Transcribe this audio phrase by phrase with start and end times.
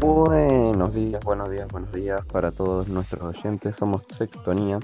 [0.00, 3.76] Buenos días, buenos días, buenos días para todos nuestros oyentes.
[3.76, 4.78] Somos Sextonía,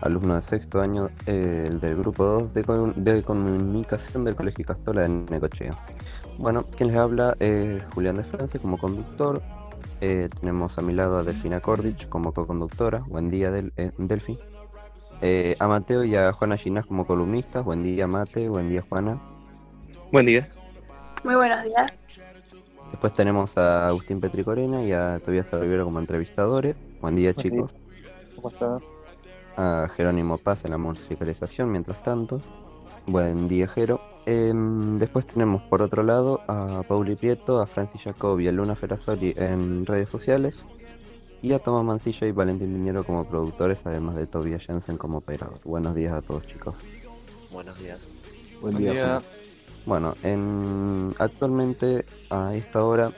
[0.00, 5.02] alumno de sexto año eh, del grupo 2 de, con- de comunicación del Colegio Castola
[5.02, 5.76] de Necochea.
[6.38, 9.42] Bueno, quien les habla es Julián de Francia como conductor.
[10.00, 13.00] Eh, tenemos a mi lado a Delfina Kordich como co-conductora.
[13.06, 14.38] Buen día, Del eh, Delfi.
[15.20, 17.64] Eh, a Mateo y a Juana Ginás como columnistas.
[17.64, 18.48] Buen día, Mate.
[18.48, 19.18] Buen día, Juana.
[20.12, 20.48] Buen día.
[21.24, 21.92] Muy buenos días.
[22.90, 26.76] Después tenemos a Agustín Petricorena y a Tobias Rivero como entrevistadores.
[27.00, 27.74] Buen día, Buen chicos.
[28.36, 28.82] ¿Cómo estás?
[29.58, 32.40] a Jerónimo Paz en la musicalización, mientras tanto.
[33.08, 34.02] Buen día, Jero.
[34.26, 38.74] Em, después tenemos por otro lado a Pauli Prieto, a Francis Jacob y a Luna
[38.74, 40.66] Ferrazoli en redes sociales.
[41.40, 45.58] Y a Tomás Mancilla y Valentín Liñero como productores, además de Tobias Jensen como operador.
[45.64, 46.84] Buenos días a todos, chicos.
[47.50, 48.06] Buenos días.
[48.60, 49.22] Buen, Buen día.
[49.86, 53.10] Bueno, en, actualmente a esta hora,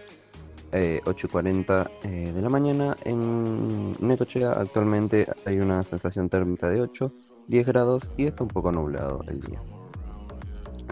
[0.71, 7.11] eh, 8.40 eh, de la mañana, en Necochea actualmente hay una sensación térmica de 8,
[7.49, 9.59] 10 grados y está un poco nublado el día.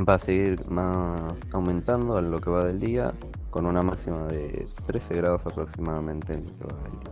[0.07, 3.13] Va a seguir más aumentando a lo que va del día,
[3.51, 7.11] con una máxima de 13 grados aproximadamente en lo que va del día.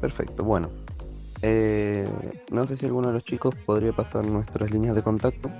[0.00, 0.70] Perfecto, bueno.
[1.42, 2.08] eh,
[2.50, 5.50] no sé si alguno de los chicos podría pasar nuestras líneas de contacto.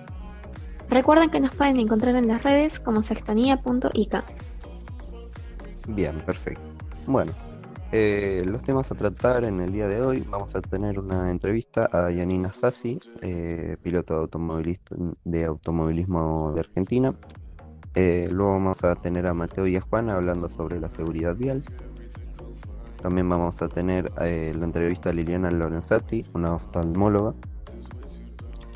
[0.88, 4.24] Recuerden que nos pueden encontrar en las redes como sextonía.ik.
[5.88, 6.62] Bien, perfecto.
[7.06, 7.32] Bueno,
[7.90, 11.88] eh, los temas a tratar en el día de hoy, vamos a tener una entrevista
[11.90, 14.94] a Yanina Sassi, eh, piloto de, automovilista,
[15.24, 17.14] de automovilismo de Argentina.
[17.94, 21.64] Eh, luego vamos a tener a Mateo y a Juana hablando sobre la seguridad vial.
[23.00, 27.34] También vamos a tener la entrevista a Liliana Lorenzati, una oftalmóloga.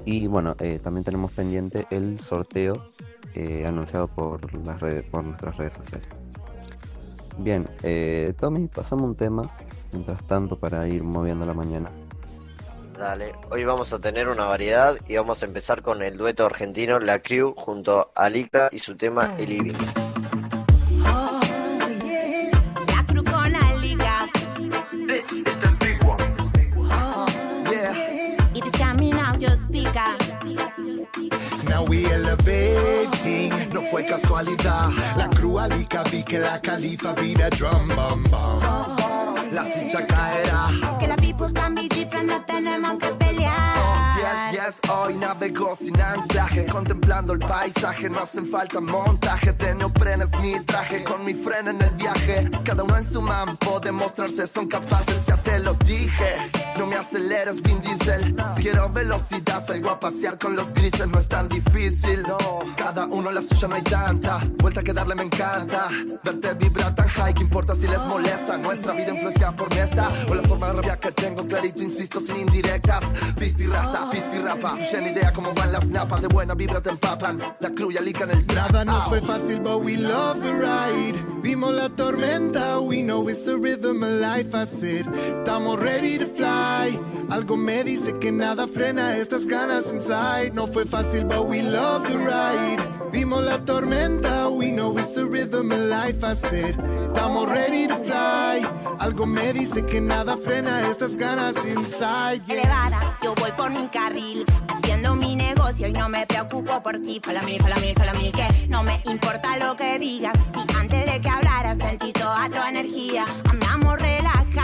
[0.05, 2.81] Y bueno, también tenemos pendiente el sorteo
[3.67, 6.22] anunciado por las redes, por nuestras redes sociales.
[7.39, 9.43] Bien, eh, Tommy, pasamos un tema
[9.93, 11.91] mientras tanto para ir moviendo la mañana.
[12.99, 16.99] Dale, hoy vamos a tener una variedad y vamos a empezar con el dueto argentino
[17.01, 20.12] La Crew junto a Alita y su tema El Living.
[33.83, 34.91] No fue casualidad.
[35.17, 39.53] La crualica vi que la califa vira drum bum bum.
[39.53, 40.99] La ficha caerá.
[40.99, 44.17] Que la people can be different, no tenemos que Oh, pelear.
[44.17, 50.25] yes, yes, hoy navego sin anclaje, contemplando el paisaje, no hacen falta montaje, te neopreno
[50.25, 54.47] es mi traje, con mi freno en el viaje, cada uno en su mampo, demostrarse
[54.47, 55.17] son capaces,
[55.53, 60.57] te lo dije, no me aceleres Vin Diesel, si quiero velocidad salgo a pasear con
[60.57, 62.25] los grises, no es tan difícil,
[62.75, 65.89] cada uno la suya no hay tanta, vuelta que darle me encanta,
[66.25, 70.35] verte vibrar tan high, que importa si les molesta, nuestra vida influenciada por esta, o
[70.35, 73.05] la forma de rapear que tengo clarito, insisto, sin indirectas,
[73.39, 77.41] Pisti rasta, pisti rapa, ni idea cómo van las napas, de buena vibra te empapan,
[77.61, 78.71] la cruya lica en el trap.
[78.71, 81.33] Nada nos fue fácil, but we love the ride.
[81.43, 84.55] Vimos la tormenta, we know it's the rhythm of life.
[84.55, 85.07] I said,
[85.43, 86.97] estamos ready to fly.
[87.31, 90.53] Algo me dice que nada frena estas ganas inside.
[90.55, 92.79] No fue fácil, but we love the ride.
[93.13, 96.23] Vimos la tormenta, we know it's the rhythm of life.
[96.23, 98.63] I said, estamos ready to fly.
[99.01, 102.43] Algo me dice que nada frena estas ganas inside.
[102.47, 102.55] yeah.
[102.55, 107.21] Elevada, yo voy por mi carril, haciendo mi negocio y no me preocupo por ti.
[107.23, 110.35] Follow me, follow me, follow me, que no me importa lo que digas.
[110.55, 114.62] Si antes de que hablaras sentí toda tu energía, andamos relajados,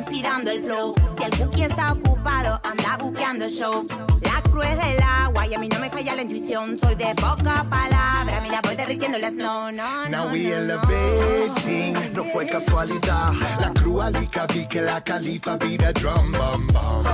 [0.00, 0.94] conspirando el flow.
[1.18, 3.86] Si el cookie está ocupado, anda buqueando shows.
[4.22, 6.78] La cruz del agua y a mí no me falla la intuición.
[6.78, 9.70] Soy de poca palabra, mira, voy derritiendo la snow.
[9.70, 13.32] No, no, Now we no, elevating, no fue casualidad.
[13.60, 17.04] La crualica vi que la califa vira drum bum bum.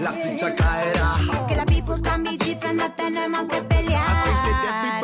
[0.00, 1.18] La ficha caerá.
[1.22, 1.46] no.
[1.46, 3.62] Que la people can be different, no tenemos que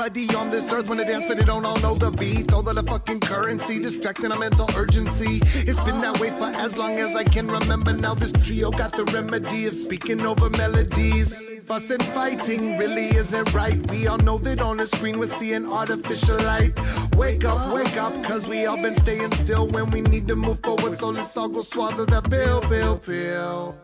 [0.05, 2.51] Everybody on this earth wanna dance, but they don't all know the beat.
[2.51, 5.41] Throw the fucking currency, distracting our mental urgency.
[5.55, 7.93] It's been that way for as long as I can remember.
[7.93, 11.41] Now this trio got the remedy of speaking over melodies.
[11.69, 13.79] Fuss and fighting really isn't right.
[13.93, 16.77] We all know that on the screen we're seeing artificial light.
[17.15, 20.59] Wake up, wake up, cause we all been staying still when we need to move
[20.65, 20.99] forward.
[20.99, 23.79] So let's all go swallow the pill, pill, pill.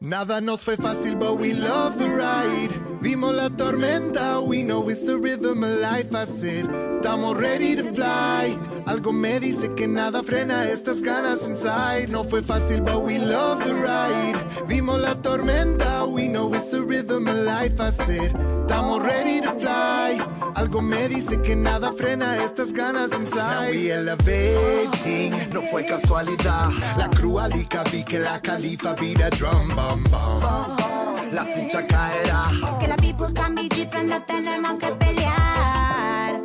[0.00, 2.89] Nada nos fue fácil, but we love the ride.
[3.00, 6.14] Vimos la tormenta, we know it's the rhythm of life.
[6.14, 8.58] I said, estamos ready to fly.
[8.84, 12.10] Algo me dice que nada frena estas ganas inside.
[12.10, 14.36] No fue fácil, but we love the ride.
[14.68, 17.80] Vimos la tormenta, we know it's the rhythm of life.
[17.80, 20.18] I said, estamos ready to fly.
[20.54, 23.34] Algo me dice que nada frena estas ganas inside.
[23.34, 26.70] Now we elevating, no fue casualidad.
[26.98, 31.09] La crualica vi que la califa vida drum bum bum.
[31.32, 32.78] La ficha caerá.
[32.80, 36.42] Que la people can be different, no tenemos que pelear.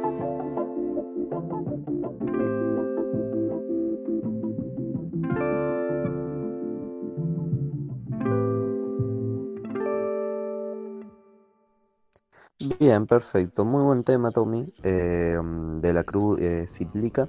[12.80, 13.66] Bien, perfecto.
[13.66, 15.38] Muy buen tema, Tommy, eh,
[15.80, 17.28] de la Cruz eh, Fitlica,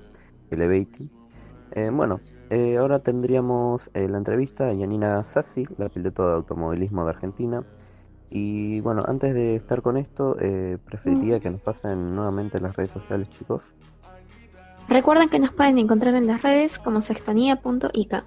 [0.50, 1.10] Elevating.
[1.72, 2.20] Eh, bueno,
[2.50, 7.64] eh, ahora tendríamos eh, la entrevista a Yanina Sassi, la piloto de automovilismo de Argentina.
[8.30, 12.90] Y bueno, antes de estar con esto, eh, preferiría que nos pasen nuevamente las redes
[12.90, 13.74] sociales, chicos.
[14.88, 18.24] Recuerden que nos pueden encontrar en las redes como sextonía.ik.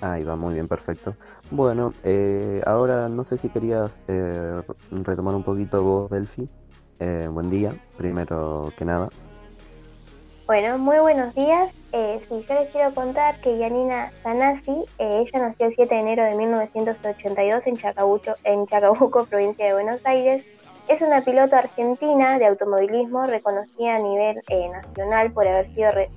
[0.00, 1.16] Ahí va, muy bien, perfecto.
[1.50, 6.48] Bueno, eh, ahora no sé si querías eh, retomar un poquito vos, Delphi.
[6.98, 9.08] Eh, buen día, primero que nada.
[10.46, 11.74] Bueno, muy buenos días.
[11.90, 16.00] Eh, sí, yo les quiero contar que Yanina Sanasi, eh, ella nació el 7 de
[16.00, 20.46] enero de 1982 en Chacabuco, en Chacabuco, provincia de Buenos Aires.
[20.86, 26.08] Es una piloto argentina de automovilismo reconocida a nivel eh, nacional por haber sido eh,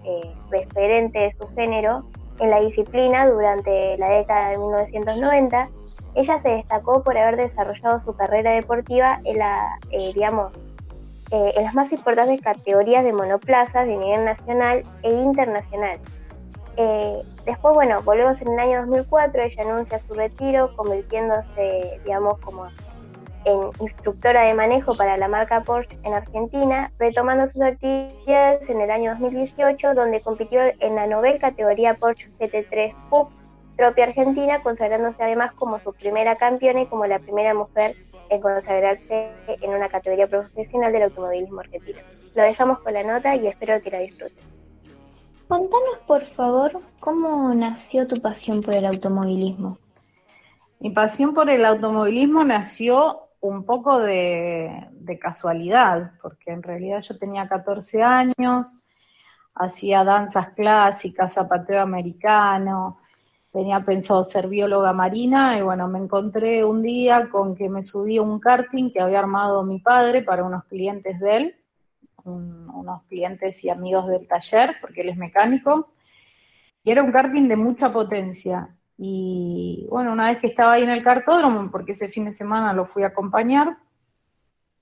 [0.52, 2.04] referente de su género
[2.38, 5.70] en la disciplina durante la década de 1990.
[6.14, 9.80] Ella se destacó por haber desarrollado su carrera deportiva en la,
[10.14, 10.52] digamos,
[11.32, 16.00] eh, en las más importantes categorías de monoplazas de nivel nacional e internacional.
[16.78, 22.68] Eh, después, bueno, volvemos en el año 2004, ella anuncia su retiro, convirtiéndose, digamos, como
[23.46, 28.92] en instructora de manejo para la marca Porsche en Argentina, retomando sus actividades en el
[28.92, 33.30] año 2018, donde compitió en la novel categoría Porsche GT3 Cup
[33.80, 37.96] propia Argentina, consagrándose además como su primera campeona y como la primera mujer
[38.30, 42.00] en consagrarse en una categoría profesional del automovilismo argentino.
[42.36, 44.44] Lo dejamos con la nota y espero que la disfruten.
[45.48, 49.78] Contanos, por favor, cómo nació tu pasión por el automovilismo.
[50.82, 57.18] Mi pasión por el automovilismo nació un poco de, de casualidad, porque en realidad yo
[57.18, 58.74] tenía 14 años,
[59.56, 63.00] hacía danzas clásicas, zapateo americano,
[63.52, 68.18] tenía pensado ser bióloga marina y bueno, me encontré un día con que me subí
[68.18, 71.56] a un karting que había armado mi padre para unos clientes de él,
[72.24, 75.92] un- unos clientes y amigos del taller, porque él es mecánico,
[76.84, 78.70] y era un karting de mucha potencia.
[78.98, 82.74] Y bueno, una vez que estaba ahí en el cartódromo, porque ese fin de semana
[82.74, 83.78] lo fui a acompañar,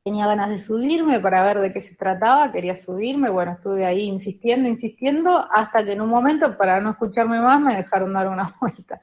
[0.08, 4.04] tenía ganas de subirme para ver de qué se trataba, quería subirme, bueno, estuve ahí
[4.04, 8.56] insistiendo, insistiendo, hasta que en un momento, para no escucharme más, me dejaron dar una
[8.62, 9.02] vuelta,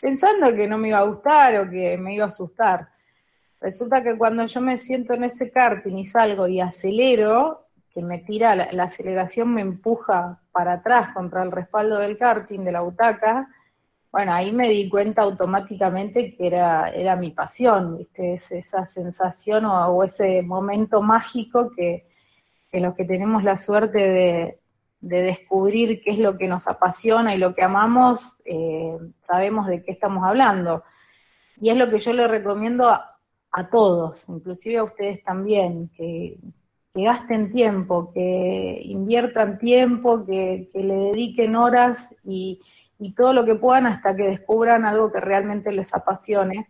[0.00, 2.88] pensando que no me iba a gustar o que me iba a asustar.
[3.60, 8.20] Resulta que cuando yo me siento en ese karting y salgo y acelero, que me
[8.20, 12.80] tira, la, la aceleración me empuja para atrás contra el respaldo del karting, de la
[12.80, 13.48] butaca,
[14.10, 18.34] bueno, ahí me di cuenta automáticamente que era, era mi pasión, ¿viste?
[18.34, 22.06] Es esa sensación o, ese momento mágico que,
[22.70, 24.58] que los que tenemos la suerte de,
[25.00, 29.82] de descubrir qué es lo que nos apasiona y lo que amamos, eh, sabemos de
[29.82, 30.84] qué estamos hablando.
[31.60, 33.18] Y es lo que yo le recomiendo a,
[33.52, 36.38] a todos, inclusive a ustedes también, que,
[36.94, 42.62] que gasten tiempo, que inviertan tiempo, que, que le dediquen horas y,
[42.98, 46.68] y todo lo que puedan hasta que descubran algo que realmente les apasione.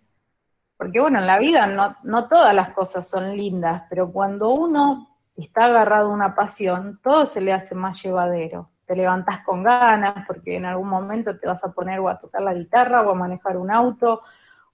[0.76, 5.08] Porque bueno, en la vida no, no todas las cosas son lindas, pero cuando uno
[5.36, 8.70] está agarrado a una pasión, todo se le hace más llevadero.
[8.86, 12.42] Te levantás con ganas porque en algún momento te vas a poner o a tocar
[12.42, 14.22] la guitarra o a manejar un auto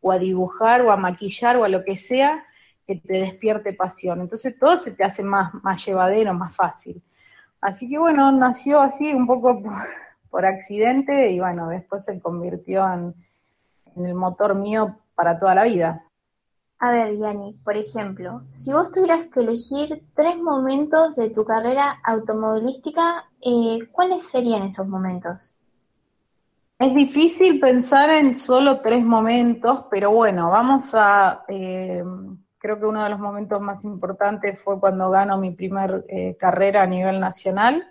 [0.00, 2.44] o a dibujar o a maquillar o a lo que sea
[2.86, 4.20] que te despierte pasión.
[4.20, 7.02] Entonces todo se te hace más, más llevadero, más fácil.
[7.60, 9.72] Así que bueno, nació así un poco por,
[10.34, 13.14] por accidente y bueno, después se convirtió en,
[13.94, 16.02] en el motor mío para toda la vida.
[16.80, 22.00] A ver, Yani, por ejemplo, si vos tuvieras que elegir tres momentos de tu carrera
[22.02, 25.54] automovilística, eh, ¿cuáles serían esos momentos?
[26.80, 32.02] Es difícil pensar en solo tres momentos, pero bueno, vamos a, eh,
[32.58, 36.82] creo que uno de los momentos más importantes fue cuando gano mi primer eh, carrera
[36.82, 37.86] a nivel nacional,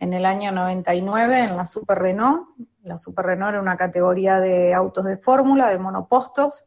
[0.00, 2.48] en el año 99 en la Super Renault.
[2.82, 6.64] La Super Renault era una categoría de autos de fórmula, de monopostos.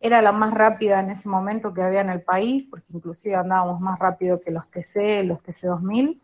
[0.00, 3.80] era la más rápida en ese momento que había en el país, porque inclusive andábamos
[3.80, 6.20] más rápido que los TC, los TC 2000.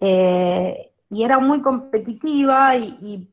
[0.00, 3.28] Eh, y era muy competitiva y,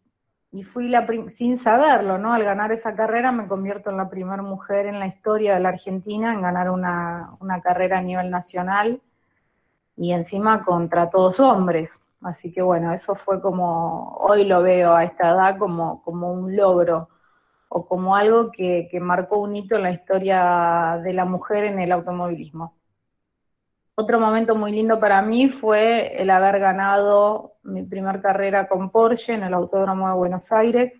[0.63, 2.33] fui la sin saberlo, ¿no?
[2.33, 5.69] Al ganar esa carrera me convierto en la primera mujer en la historia de la
[5.69, 9.01] Argentina en ganar una, carrera a nivel nacional
[9.99, 11.91] y encima contra todos hombres.
[12.21, 16.55] Así que bueno, eso fue como, hoy lo veo a esta edad como, como un
[16.55, 17.09] logro
[17.67, 21.91] o como algo que, marcó un hito en la historia de la mujer en el
[21.91, 22.75] automovilismo.
[23.95, 29.33] Otro momento muy lindo para mí fue el haber ganado mi primera carrera con Porsche
[29.33, 30.93] en el Autódromo de Buenos Aires,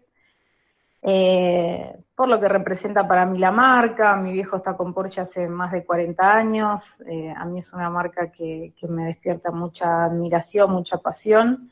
[1.02, 4.14] eh, por lo que representa para mí la marca.
[4.18, 7.90] Mi viejo está con Porsche hace más de 40 años, eh, a mí es una
[7.90, 11.72] marca que, me despierta mucha admiración, mucha pasión.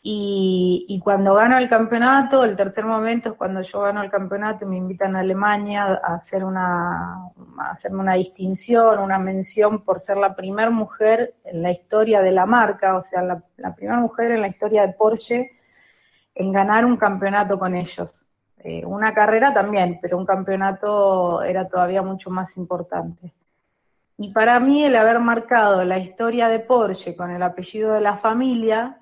[0.00, 4.68] Y, cuando gano el campeonato, el tercer momento es cuando yo gano el campeonato y
[4.68, 11.34] me invitan a Alemania a hacerme una distinción, una mención por ser la primera mujer
[11.42, 14.92] en la historia de la marca, o sea, la, primera mujer en la historia de
[14.92, 15.50] Porsche
[16.32, 18.23] en ganar un campeonato con ellos.
[18.64, 23.34] Eh, una carrera también, pero un campeonato era todavía mucho más importante.
[24.16, 28.16] Y para mí el haber marcado la historia de Porsche con el apellido de la
[28.16, 28.98] familia,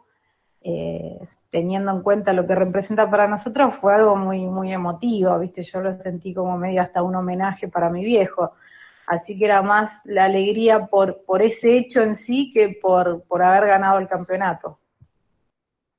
[0.63, 1.17] eh,
[1.51, 5.63] teniendo en cuenta lo que representa para nosotros, fue algo muy, muy emotivo, ¿viste?
[5.63, 8.55] Yo lo sentí como medio hasta un homenaje para mi viejo.
[9.07, 13.45] Así que era más la alegría por, por ese hecho en sí que por, por
[13.45, 14.79] haber ganado el campeonato.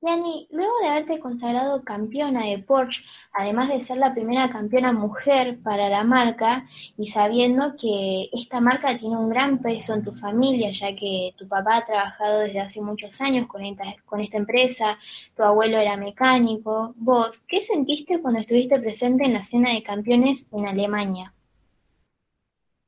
[0.05, 5.60] Yani, luego de haberte consagrado campeona de Porsche, además de ser la primera campeona mujer
[5.63, 6.67] para la marca,
[6.98, 11.48] y sabiendo que esta marca tiene un gran peso en tu familia, ya que tu
[11.48, 14.98] papá ha trabajado desde hace muchos años con esta, con esta empresa,
[15.38, 20.50] tu abuelo era mecánico, vos, ¿qué sentiste cuando estuviste presente en la cena de campeones
[20.51, 21.33] en Alemania?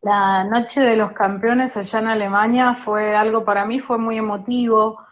[0.01, 5.04] La noche de los campeones allá en Alemania fue algo para mí, fue muy emotivo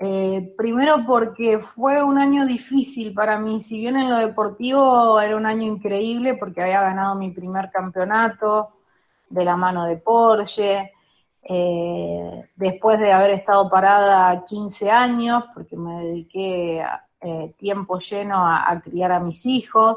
[0.00, 5.36] eh, primero porque fue un año difícil para mí, si bien en lo deportivo era
[5.36, 8.74] un año increíble porque había ganado mi primer campeonato
[9.28, 10.92] de la mano de Porsche,
[11.42, 16.84] eh, después de haber estado parada 15 años, porque me dediqué
[17.20, 19.96] eh, tiempo lleno a, criar a mis hijos,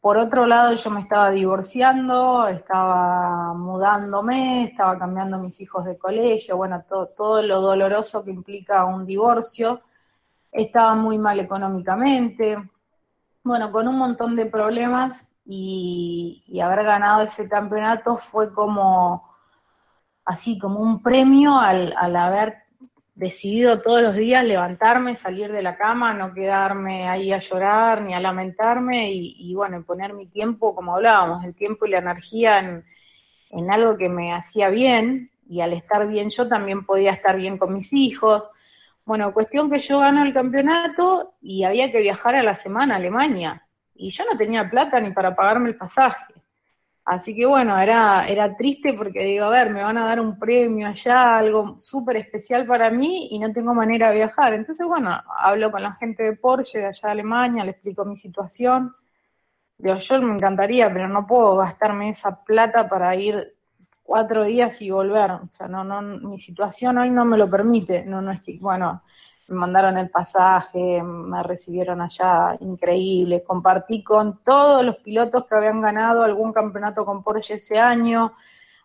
[0.00, 6.56] por otro lado, yo me estaba divorciando, estaba mudándome, estaba cambiando mis hijos de colegio,
[6.56, 9.82] bueno, todo, todo lo doloroso que implica un divorcio.
[10.52, 12.56] Estaba muy mal económicamente,
[13.42, 19.26] bueno, con un montón de problemas y, haber ganado ese campeonato fue como
[20.24, 22.67] así, como un premio al, al haber
[23.18, 28.14] decidido todos los días levantarme, salir de la cama, no quedarme ahí a llorar ni
[28.14, 32.84] a lamentarme y, bueno, poner mi tiempo, como hablábamos, el tiempo y la energía en,
[33.50, 37.58] en, algo que me hacía bien y al estar bien yo también podía estar bien
[37.58, 38.48] con mis hijos.
[39.04, 42.98] Bueno, cuestión que yo gano el campeonato y había que viajar a la semana a
[42.98, 46.34] Alemania y yo no tenía plata ni para pagarme el pasaje.
[47.10, 50.38] Así que bueno, era, era triste porque digo, a ver, me van a dar un
[50.38, 54.52] premio allá, algo súper especial para mí y no tengo manera de viajar.
[54.52, 58.18] Entonces, bueno, hablo con la gente de Porsche de allá de Alemania, le explico mi
[58.18, 58.94] situación.
[59.78, 63.54] Digo, yo me encantaría, pero no puedo gastarme esa plata para ir
[64.02, 65.30] cuatro días y volver.
[65.30, 68.04] O sea, no, no, mi situación hoy no me lo permite.
[68.04, 69.02] No, no es que, bueno,
[69.48, 75.80] me mandaron el pasaje, me recibieron allá increíble, compartí con todos los pilotos que habían
[75.80, 78.34] ganado algún campeonato con Porsche ese año,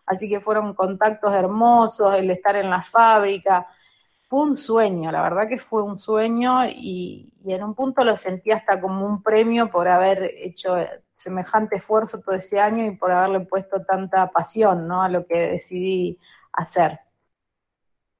[0.06, 3.66] así que fueron contactos hermosos, el estar en la fábrica,
[4.28, 8.50] fue un sueño, la verdad que fue un sueño y, en un punto lo sentí
[8.50, 10.76] hasta como un premio por haber hecho
[11.12, 15.02] semejante esfuerzo todo ese año y por haberle puesto tanta pasión ¿no?
[15.02, 16.18] a lo que decidí
[16.54, 17.03] hacer.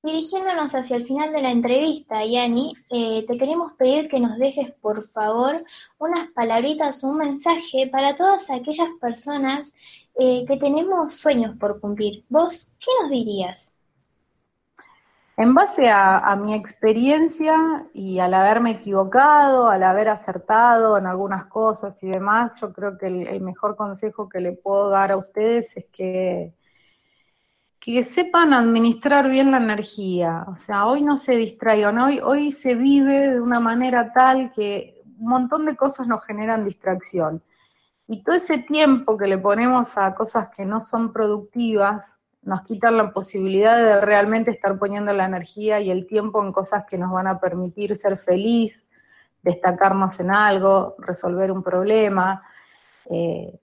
[0.04, 4.70] Dirigiéndonos hacia el final de la entrevista, Yani, eh, te queremos pedir que nos dejes,
[4.82, 5.64] por favor,
[5.96, 9.72] unas palabritas, un mensaje para todas aquellas personas
[10.16, 12.22] eh, que tenemos sueños por cumplir.
[12.28, 13.72] ¿Vos qué nos dirías?
[15.38, 22.00] En base a, mi experiencia y al haberme equivocado, al haber acertado en algunas cosas
[22.02, 25.86] y demás, yo creo que el mejor consejo que le puedo dar a ustedes es
[25.86, 26.52] que
[27.84, 30.46] que sepan administrar bien la energía.
[30.48, 35.02] O sea, hoy no se distraigan, hoy, hoy se vive de una manera tal que
[35.18, 37.42] un montón de cosas nos generan distracción.
[38.08, 42.96] Y todo ese tiempo que le ponemos a cosas que no son productivas, nos quitan
[42.96, 47.12] la posibilidad de realmente estar poniendo la energía y el tiempo en cosas que nos
[47.12, 48.86] van a permitir ser feliz,
[49.42, 52.42] destacarnos en algo, resolver un problema.
[53.10, 53.58] Eh,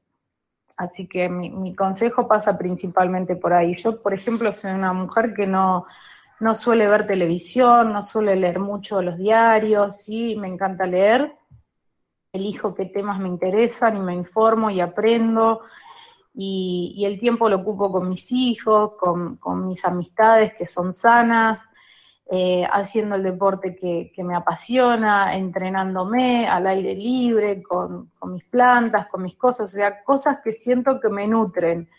[0.82, 3.76] así que mi, consejo pasa principalmente por ahí.
[3.76, 5.86] Yo, por ejemplo, soy una mujer que no,
[6.40, 11.36] no suele ver televisión, no suele leer mucho los diarios, sí, me encanta leer,
[12.34, 15.62] elijo qué temas me interesan y me informo y aprendo.
[16.34, 21.64] Y, el tiempo lo ocupo con mis hijos, con, mis amistades que son sanas,
[22.34, 29.24] eh, haciendo el deporte que, me apasiona, entrenándome al aire libre, con, mis plantas, con
[29.24, 31.90] mis cosas, o sea, cosas que siento que me nutren,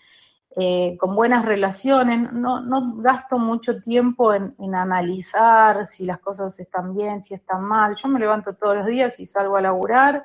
[0.56, 2.32] eh, con buenas relaciones.
[2.32, 2.62] No,
[2.96, 7.94] gasto mucho tiempo en, en, analizar si las cosas están bien, si están mal.
[7.96, 10.24] Yo me levanto todos los días y salgo a laburar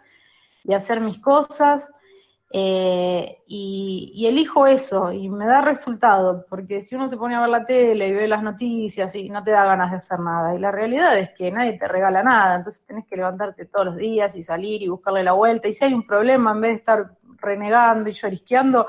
[0.63, 1.89] y hacer mis cosas
[2.49, 7.49] eh, y, elijo eso y me da resultado, porque si uno se pone a ver
[7.49, 10.59] la tele y ve las noticias y no te da ganas de hacer nada, y
[10.59, 14.35] la realidad es que nadie te regala nada, entonces tenés que levantarte todos los días
[14.35, 17.11] y salir y buscarle la vuelta, y si hay un problema, en vez de estar
[17.37, 18.87] renegando y llorisqueando,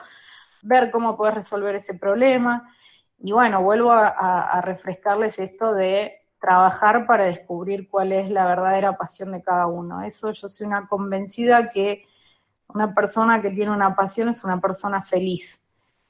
[0.63, 2.75] ver cómo puedes resolver ese problema.
[3.21, 9.33] Y bueno, vuelvo a refrescarles esto de trabajar para descubrir cuál es la verdadera pasión
[9.33, 10.03] de cada uno.
[10.03, 12.07] Eso yo soy una convencida que
[12.75, 15.61] una persona que tiene una pasión es una persona feliz.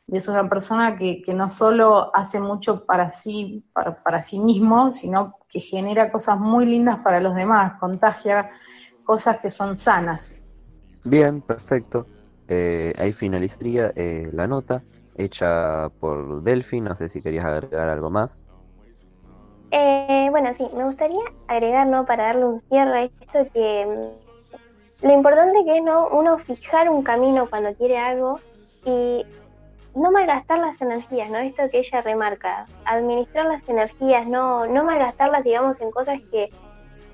[0.07, 5.37] Y es una persona que, no solo hace mucho para sí, para, sí mismo, sino
[5.49, 8.51] que genera cosas muy lindas para los demás, contagia
[9.05, 10.33] cosas que son sanas.
[11.05, 12.07] Bien, perfecto.
[12.49, 14.83] Eh, ahí finalizaría eh, la nota
[15.15, 16.81] hecha por Delphi.
[16.81, 18.45] No sé si querías agregar algo más.
[19.71, 22.07] Eh, bueno, sí, me gustaría agregar, ¿no?
[22.07, 24.11] Para darle un cierre a esto que
[25.03, 28.41] lo importante que es no uno fijar un camino cuando quiere algo
[28.85, 29.25] y
[29.95, 31.39] no malgastar las energías, ¿no?
[31.39, 36.51] Esto que ella remarca, administrar las energías, no, no malgastarlas, digamos, en cosas que,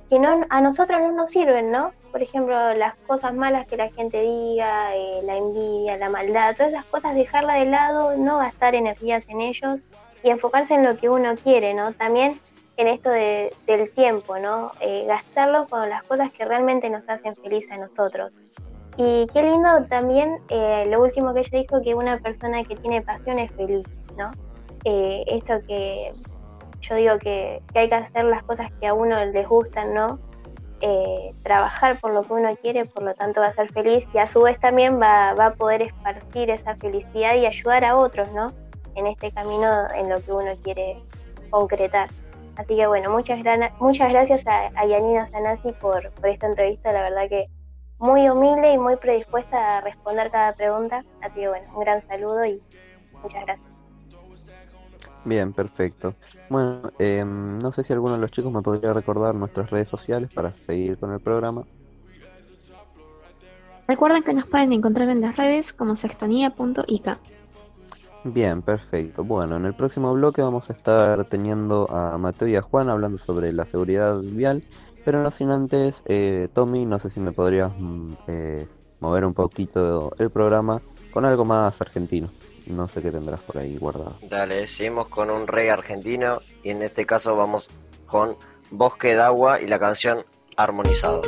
[0.09, 1.93] que no, a nosotros no nos sirven, ¿no?
[2.11, 6.73] Por ejemplo, las cosas malas que la gente diga, eh, la envidia, la maldad, todas
[6.73, 9.81] esas cosas dejarla de lado, no gastar energías en ellos
[10.23, 11.93] y enfocarse en lo que uno quiere, ¿no?
[11.93, 12.39] También
[12.77, 14.73] en esto de, del tiempo, ¿no?
[14.81, 18.33] Eh, gastarlo con las cosas que realmente nos hacen feliz a nosotros.
[18.97, 23.03] Y qué lindo también eh, lo último que ella dijo, que una persona que tiene
[23.03, 23.85] pasión es feliz,
[24.17, 24.33] ¿no?
[24.85, 26.13] Eh, esto que
[26.81, 30.19] yo digo que, hay que hacer las cosas que a uno les gustan, ¿no?
[31.43, 34.27] trabajar por lo que uno quiere, por lo tanto va a ser feliz y a
[34.27, 38.53] su vez también va, va a poder esparcir esa felicidad y ayudar a otros, ¿no?
[38.95, 40.99] En este camino en lo que uno quiere
[41.49, 42.11] concretar.
[42.57, 43.41] Así que bueno, muchas,
[43.81, 47.47] muchas gracias a, Yanina Sanasi por, por esta entrevista, la verdad que
[47.99, 51.05] muy humilde y muy predispuesta a responder cada pregunta.
[51.23, 52.61] Así que bueno, un gran saludo y
[53.23, 53.75] muchas gracias.
[55.25, 56.15] Bien, perfecto.
[56.51, 60.31] Bueno, em, no sé si alguno de los chicos me podría recordar nuestras redes sociales
[60.33, 61.65] para seguir con el programa.
[63.89, 67.19] Recuerden que nos pueden encontrar en las redes como sextonía.ik.
[68.25, 69.23] Bien, perfecto.
[69.23, 73.19] Bueno, en el próximo bloque vamos a estar teniendo a Mateo y a Juan hablando
[73.19, 74.63] sobre la seguridad vial,
[75.05, 78.67] pero no sin antes, eh, Tommy, no sé si me podrías mm, eh,
[79.01, 82.31] mover un poquito el programa con algo más argentino.
[82.67, 84.19] No sé qué tendrás por ahí guardado.
[84.23, 87.69] Dale, seguimos con un rey argentino y en este caso vamos
[88.07, 88.37] con
[88.71, 90.25] Bosque de Agua y la canción
[90.57, 91.21] Armonizado.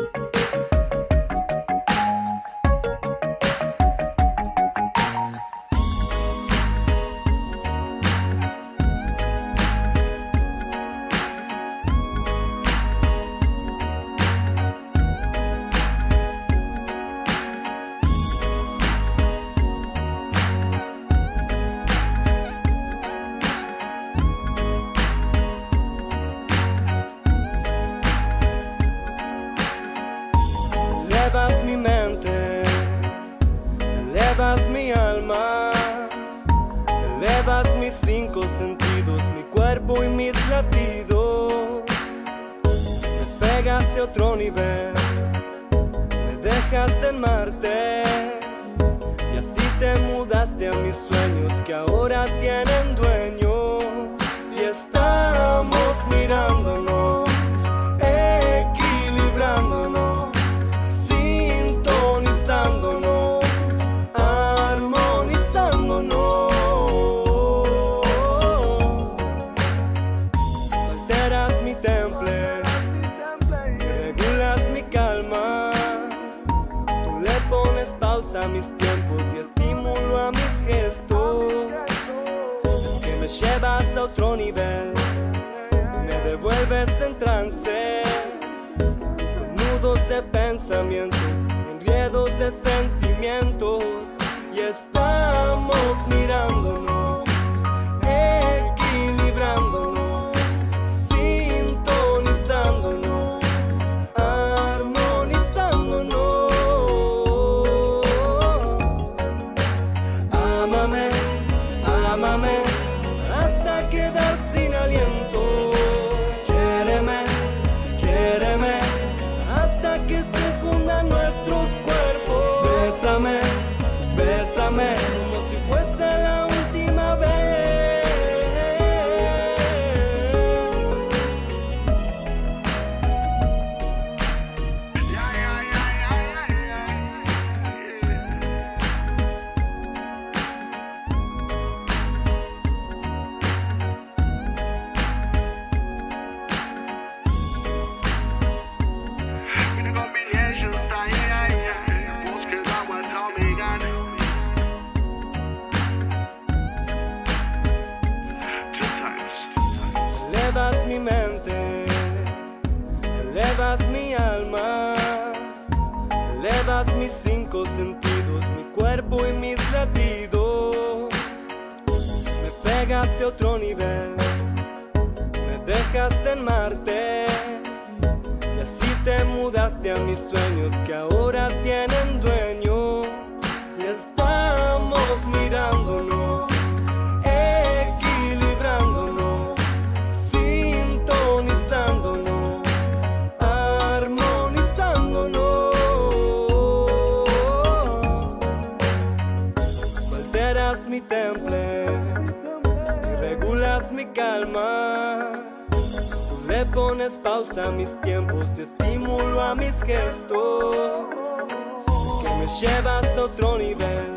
[213.17, 214.15] A otro nivel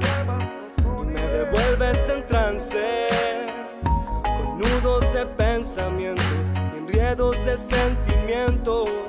[1.04, 3.08] y me devuelves en trance.
[4.24, 6.26] Con nudos de pensamientos
[6.74, 9.09] y enredos de sentimientos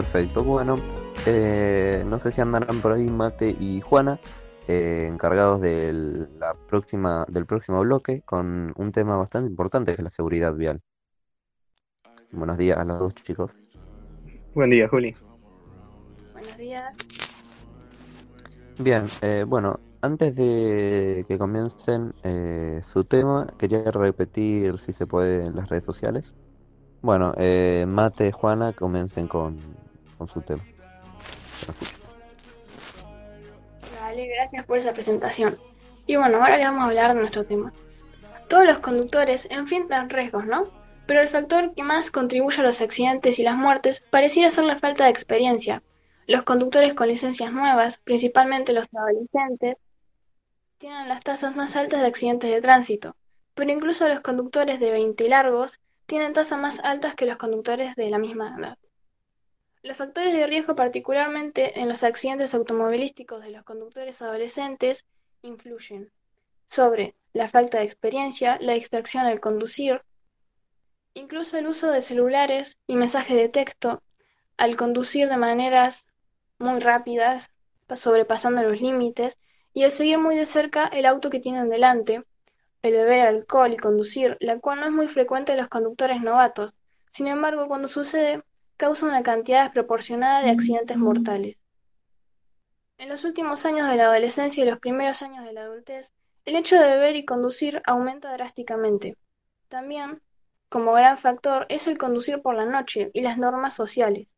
[0.00, 0.42] perfecto.
[0.42, 0.76] Bueno,
[1.26, 4.18] eh, no sé si andarán por ahí Mate y Juana,
[4.66, 10.02] eh, encargados del, la próxima, del próximo bloque con un tema bastante importante que es
[10.02, 10.80] la seguridad vial.
[12.32, 13.54] Buenos días a los dos chicos.
[14.54, 15.14] Buen día, Juli.
[16.32, 16.96] Buenos días.
[18.78, 25.44] Bien, eh, bueno, antes de que comiencen eh, su tema, quería repetir si se puede
[25.44, 26.34] en las redes sociales.
[27.02, 29.79] Bueno, eh, Mate, Juana, comiencen con,
[30.20, 30.60] con su tema.
[33.98, 35.56] Dale, gracias por esa presentación.
[36.06, 37.72] Y bueno, ahora les vamos a hablar de nuestro tema.
[38.50, 40.66] Todos los conductores enfrentan riesgos, ¿no?
[41.06, 44.78] Pero el factor que más contribuye a los accidentes y las muertes pareciera ser la
[44.78, 45.82] falta de experiencia.
[46.26, 49.78] Los conductores con licencias nuevas, principalmente los adolescentes,
[50.76, 53.16] tienen las tasas más altas de accidentes de tránsito,
[53.54, 57.96] pero incluso los conductores de 20 y largos tienen tasas más altas que los conductores
[57.96, 58.76] de la misma edad.
[59.82, 65.06] Los factores de riesgo, particularmente en los accidentes automovilísticos de los conductores adolescentes,
[65.40, 66.12] influyen
[66.68, 70.02] sobre la falta de experiencia, la distracción al conducir,
[71.14, 74.02] incluso el uso de celulares y mensajes de texto
[74.58, 76.04] al conducir de maneras
[76.58, 77.50] muy rápidas,
[77.94, 79.38] sobrepasando los límites,
[79.72, 82.22] y el seguir muy de cerca el auto que tienen delante,
[82.82, 86.74] el beber alcohol y conducir, la cual no es muy frecuente en los conductores novatos.
[87.10, 88.42] Sin embargo, cuando sucede,
[88.80, 91.58] causa una cantidad desproporcionada de accidentes mortales.
[92.96, 96.14] En los últimos años de la adolescencia y los primeros años de la adultez,
[96.46, 99.18] el hecho de beber y conducir aumenta drásticamente.
[99.68, 100.22] También,
[100.70, 104.28] como gran factor, es el conducir por la noche y las normas sociales.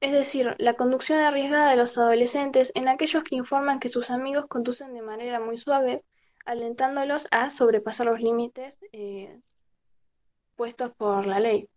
[0.00, 4.46] Es decir, la conducción arriesgada de los adolescentes en aquellos que informan que sus amigos
[4.48, 6.02] conducen de manera muy suave,
[6.46, 9.38] alentándolos a sobrepasar los límites eh,
[10.56, 11.68] puestos por la ley.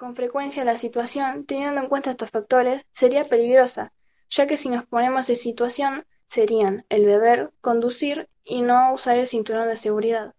[0.00, 3.92] Con frecuencia la situación, teniendo en cuenta estos factores, sería peligrosa,
[4.30, 9.26] ya que si nos ponemos en situación, serían el beber, conducir y no usar el
[9.26, 10.32] cinturón de seguridad.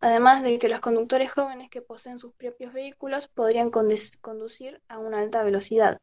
[0.00, 5.20] Además de que los conductores jóvenes que poseen sus propios vehículos podrían conducir a una
[5.20, 6.02] alta velocidad,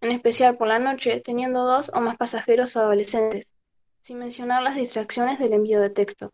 [0.00, 3.46] en especial por la noche, teniendo dos o más pasajeros adolescentes,
[4.02, 6.32] sin mencionar las distracciones del envío de texto.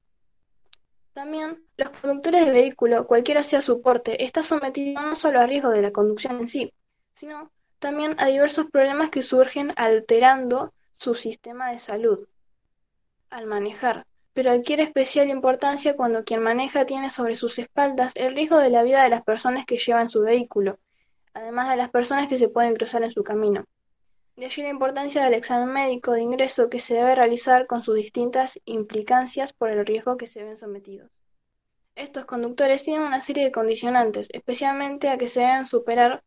[1.16, 5.70] También, los conductores de vehículo, cualquiera sea su porte, está sometido no solo al riesgo
[5.70, 6.74] de la conducción en sí,
[7.14, 12.28] sino también a diversos problemas que surgen alterando su sistema de salud
[13.30, 18.58] al manejar, pero adquiere especial importancia cuando quien maneja tiene sobre sus espaldas el riesgo
[18.58, 20.78] de la vida de las personas que llevan su vehículo,
[21.32, 23.64] además de las personas que se pueden cruzar en su camino.
[24.36, 27.94] De allí la importancia del examen médico de ingreso que se debe realizar con sus
[27.96, 31.10] distintas implicancias por el riesgo que se ven sometidos.
[31.94, 36.22] Estos conductores tienen una serie de condicionantes, especialmente a que se deben superar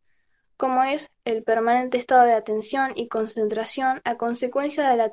[0.56, 5.12] como es el permanente estado de atención y concentración a consecuencia de la,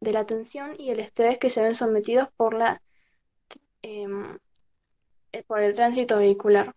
[0.00, 2.56] la tensión y el estrés que se ven sometidos por,
[3.82, 4.38] em,
[5.32, 6.74] eh, por el tránsito vehicular.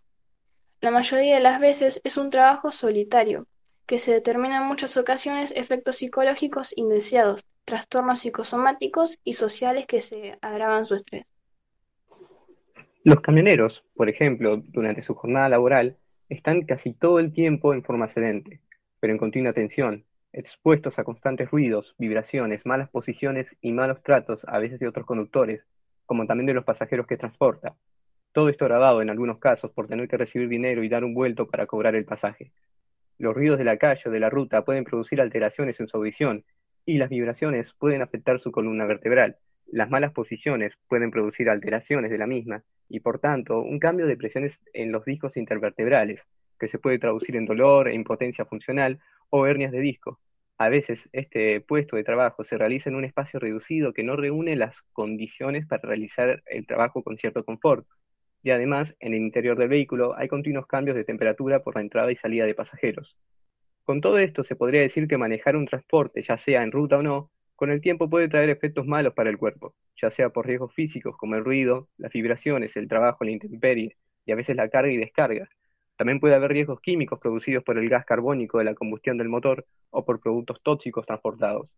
[0.82, 3.48] La mayoría de las veces es un trabajo solitario,
[3.86, 10.38] que se determina en muchas ocasiones efectos psicológicos indeseados, trastornos psicosomáticos y sociales que se
[10.42, 11.26] agravan su estrés.
[13.04, 15.98] Los camioneros, por ejemplo, durante su jornada laboral,
[16.30, 18.62] están casi todo el tiempo en forma sedente,
[19.00, 24.58] pero en continua tensión, expuestos a constantes ruidos, vibraciones, malas posiciones y malos tratos a
[24.58, 25.66] veces de otros conductores,
[26.06, 27.76] como también de los pasajeros que transporta.
[28.32, 31.48] Todo esto grabado en algunos casos por tener que recibir dinero y dar un vuelto
[31.48, 32.52] para cobrar el pasaje.
[33.24, 36.44] Los ruidos de la calle o de la ruta pueden producir alteraciones en su audición
[36.86, 39.38] y las vibraciones pueden afectar su columna vertebral.
[39.66, 44.18] Las malas posiciones pueden producir alteraciones de la misma y por tanto un cambio de
[44.18, 46.20] presiones en los discos intervertebrales,
[46.60, 50.20] que se puede traducir en dolor e impotencia funcional o hernias de disco.
[50.58, 54.58] A veces este puesto de trabajo se realiza en un espacio reducido que no reúne
[54.58, 57.88] las condiciones para realizar el trabajo con cierto confort.
[58.44, 62.12] Y además, en el interior del vehículo hay continuos cambios de temperatura por la entrada
[62.12, 63.16] y salida de pasajeros.
[63.86, 67.04] Con todo esto se podría decir que manejar un transporte, ya sea en ruta o
[67.04, 70.74] no, con el tiempo puede traer efectos malos para el cuerpo, ya sea por riesgos
[70.74, 74.92] físicos como el ruido, las vibraciones, el trabajo la intemperie y a veces la carga
[74.92, 75.50] y descarga.
[75.98, 79.66] También puede haber riesgos químicos producidos por el gas carbónico de la combustión del motor
[79.92, 81.70] o por productos tóxicos transportados.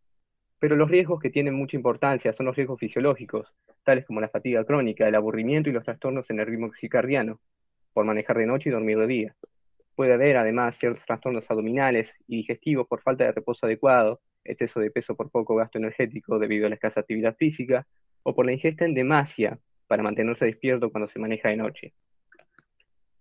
[0.59, 4.63] Pero los riesgos que tienen mucha importancia son los riesgos fisiológicos, tales como la fatiga
[4.63, 7.39] crónica, el aburrimiento y los trastornos en el ritmo circadiano,
[7.93, 9.35] por manejar de noche y dormir de día.
[9.95, 14.91] Puede haber además ciertos trastornos abdominales y digestivos por falta de reposo adecuado, exceso de
[14.91, 17.87] peso por poco gasto energético debido a la escasa actividad física,
[18.23, 21.93] o por la ingesta en demasia para mantenerse despierto cuando se maneja de noche.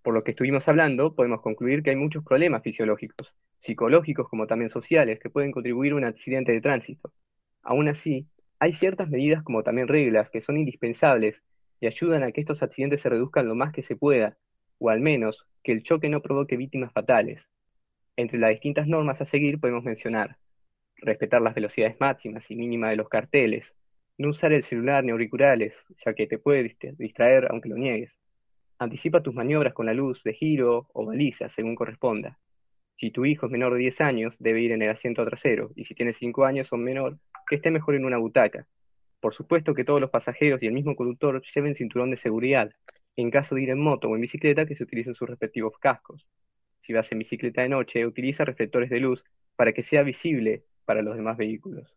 [0.05, 4.69] Por lo que estuvimos hablando, podemos concluir que hay muchos problemas fisiológicos, psicológicos como también
[4.69, 7.11] sociales, que pueden contribuir a un accidente de tránsito.
[7.63, 11.43] Aún así, hay ciertas medidas como también reglas que son indispensables
[11.81, 14.37] y ayudan a que estos accidentes se reduzcan lo más que se pueda,
[14.79, 17.41] o al menos que el choque no provoque víctimas fatales.
[18.17, 20.37] Entre las distintas normas a seguir podemos mencionar
[20.99, 23.75] respetar las velocidades máximas y mínimas de los carteles,
[24.19, 28.13] no usar el celular ni auriculares, ya que te puede distraer aunque lo niegues.
[28.79, 32.39] Anticipa tus maniobras con la luz de giro o baliza según corresponda.
[32.97, 35.85] Si tu hijo es menor de 10 años, debe ir en el asiento trasero, y
[35.85, 38.67] si tiene 5 años o menor, que esté mejor en una butaca.
[39.21, 42.73] Por supuesto que todos los pasajeros y el mismo conductor lleven cinturón de seguridad.
[43.17, 46.27] En caso de ir en moto o en bicicleta, que se utilicen sus respectivos cascos.
[46.83, 49.25] Si vas en bicicleta de noche, utiliza reflectores de luz
[49.57, 51.97] para que sea visible para los demás vehículos.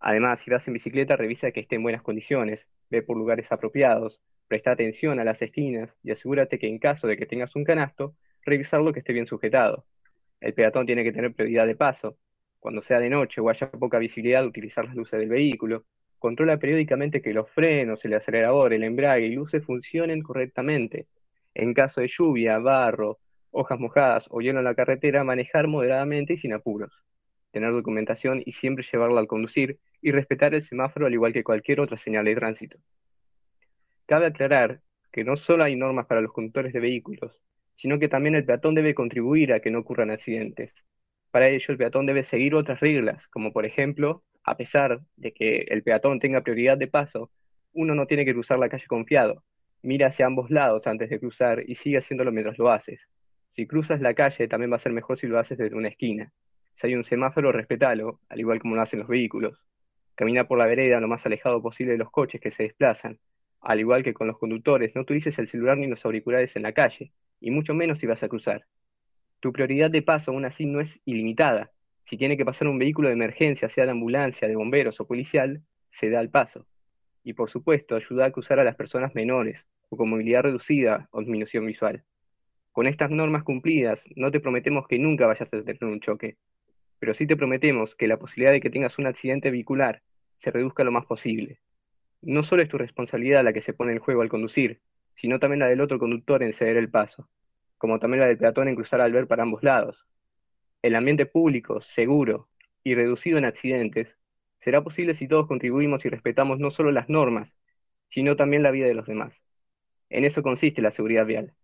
[0.00, 4.20] Además, si vas en bicicleta, revisa que esté en buenas condiciones, ve por lugares apropiados,
[4.52, 8.14] presta atención a las esquinas y asegúrate que en caso de que tengas un canasto,
[8.44, 9.86] revisarlo que esté bien sujetado.
[10.42, 12.18] El peatón tiene que tener prioridad de paso.
[12.60, 15.86] Cuando sea de noche o haya poca visibilidad, utilizar las luces del vehículo.
[16.18, 21.06] Controla periódicamente que los frenos, el acelerador, el embrague y luces funcionen correctamente.
[21.54, 23.20] En caso de lluvia, barro,
[23.52, 26.92] hojas mojadas o hielo en la carretera, manejar moderadamente y sin apuros
[27.52, 31.80] tener documentación y siempre llevarla al conducir y respetar el semáforo al igual que cualquier
[31.80, 32.78] otra señal de tránsito.
[34.12, 37.40] Cabe aclarar que no solo hay normas para los conductores de vehículos,
[37.76, 40.74] sino que también el peatón debe contribuir a que no ocurran accidentes.
[41.30, 45.60] Para ello, el peatón debe seguir otras reglas, como por ejemplo, a pesar de que
[45.60, 47.30] el peatón tenga prioridad de paso,
[47.72, 49.44] uno no tiene que cruzar la calle confiado.
[49.80, 53.00] Mira hacia ambos lados antes de cruzar y sigue haciéndolo mientras lo haces.
[53.48, 56.30] Si cruzas la calle, también va a ser mejor si lo haces desde una esquina.
[56.74, 59.58] Si hay un semáforo, respetalo, al igual como lo hacen los vehículos.
[60.16, 63.18] Camina por la vereda lo más alejado posible de los coches que se desplazan.
[63.62, 66.72] Al igual que con los conductores, no utilices el celular ni los auriculares en la
[66.72, 68.66] calle, y mucho menos si vas a cruzar.
[69.40, 71.70] Tu prioridad de paso aún así no es ilimitada.
[72.04, 75.62] Si tiene que pasar un vehículo de emergencia, sea de ambulancia, de bomberos o policial,
[75.92, 76.66] se da el paso.
[77.22, 81.20] Y por supuesto, ayuda a cruzar a las personas menores o con movilidad reducida o
[81.20, 82.02] disminución visual.
[82.72, 86.36] Con estas normas cumplidas, no te prometemos que nunca vayas a tener un choque,
[86.98, 90.02] pero sí te prometemos que la posibilidad de que tengas un accidente vehicular
[90.38, 91.60] se reduzca lo más posible.
[92.22, 94.80] No solo es tu responsabilidad la que se pone en juego al conducir,
[95.16, 97.28] sino también la del otro conductor en ceder el paso,
[97.78, 100.06] como también la del peatón en cruzar al ver para ambos lados.
[100.82, 102.48] El ambiente público, seguro
[102.84, 104.16] y reducido en accidentes
[104.60, 107.52] será posible si todos contribuimos y respetamos no solo las normas,
[108.08, 109.34] sino también la vida de los demás.
[110.08, 111.54] En eso consiste la seguridad vial,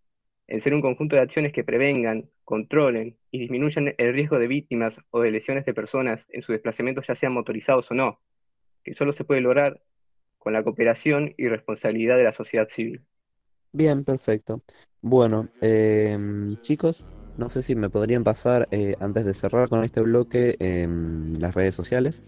[0.49, 5.01] en ser un conjunto de acciones que prevengan, controlen y disminuyan el riesgo de víctimas
[5.11, 8.21] o de lesiones de personas en sus desplazamientos ya sean motorizados o no,
[8.83, 9.81] que solo se puede lograr
[10.49, 13.03] con la cooperación y responsabilidad de la sociedad civil.
[13.71, 14.63] Bien, perfecto.
[15.03, 17.05] Bueno, em, chicos,
[17.37, 21.55] no sé si me podrían pasar, eh, antes de cerrar con este bloque, em, las
[21.55, 22.23] redes sociales.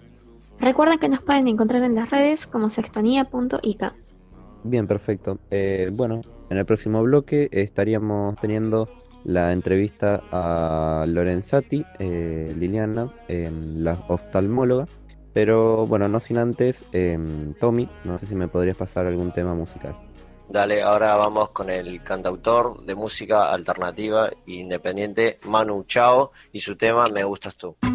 [0.60, 3.90] Recuerden que nos pueden encontrar en las redes como sextonía.ik.
[4.64, 5.38] Bien, perfecto.
[5.50, 8.86] Eh, bueno, en el próximo bloque estaríamos teniendo
[9.24, 14.86] la entrevista a Lorenzati, eh, Liliana, em, la oftalmóloga.
[15.32, 19.54] Pero bueno, no sin antes, em, Tommy, no sé si me podrías pasar algún tema
[19.54, 19.94] musical.
[20.50, 26.74] Dale, ahora vamos con el cantautor de música alternativa e independiente Manu Chao y su
[26.74, 27.76] tema Me gustas tú.
[27.80, 27.88] Te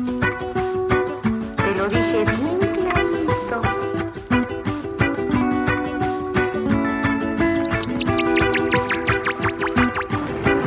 [1.76, 3.62] lo dije bien clarito.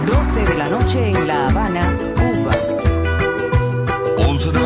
[0.05, 2.08] 12 de la noche en La Habana, Cuba.
[2.08, 2.08] 11 de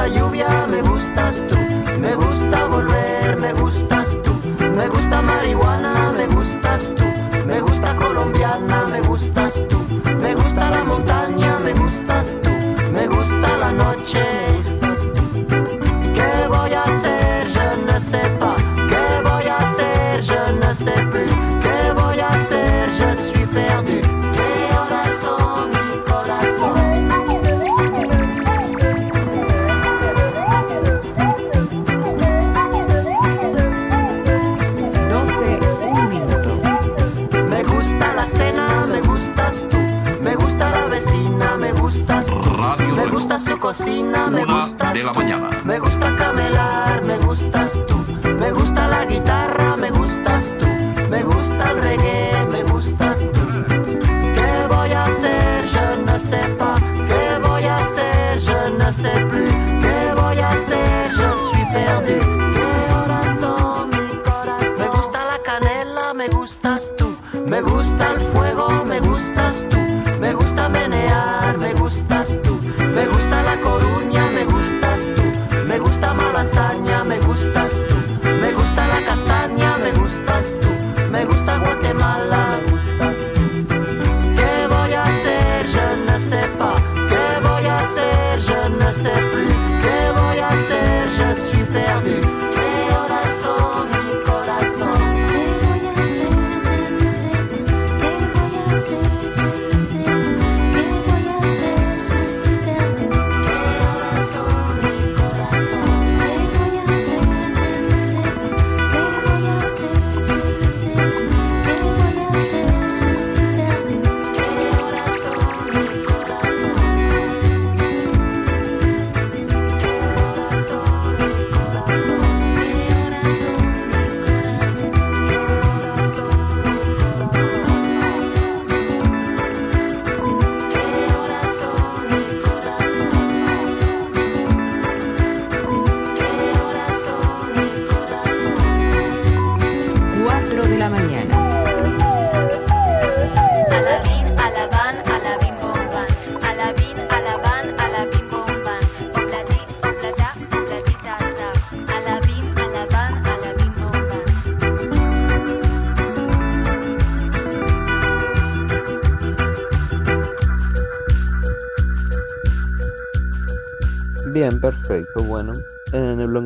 [0.00, 0.59] la lluvia,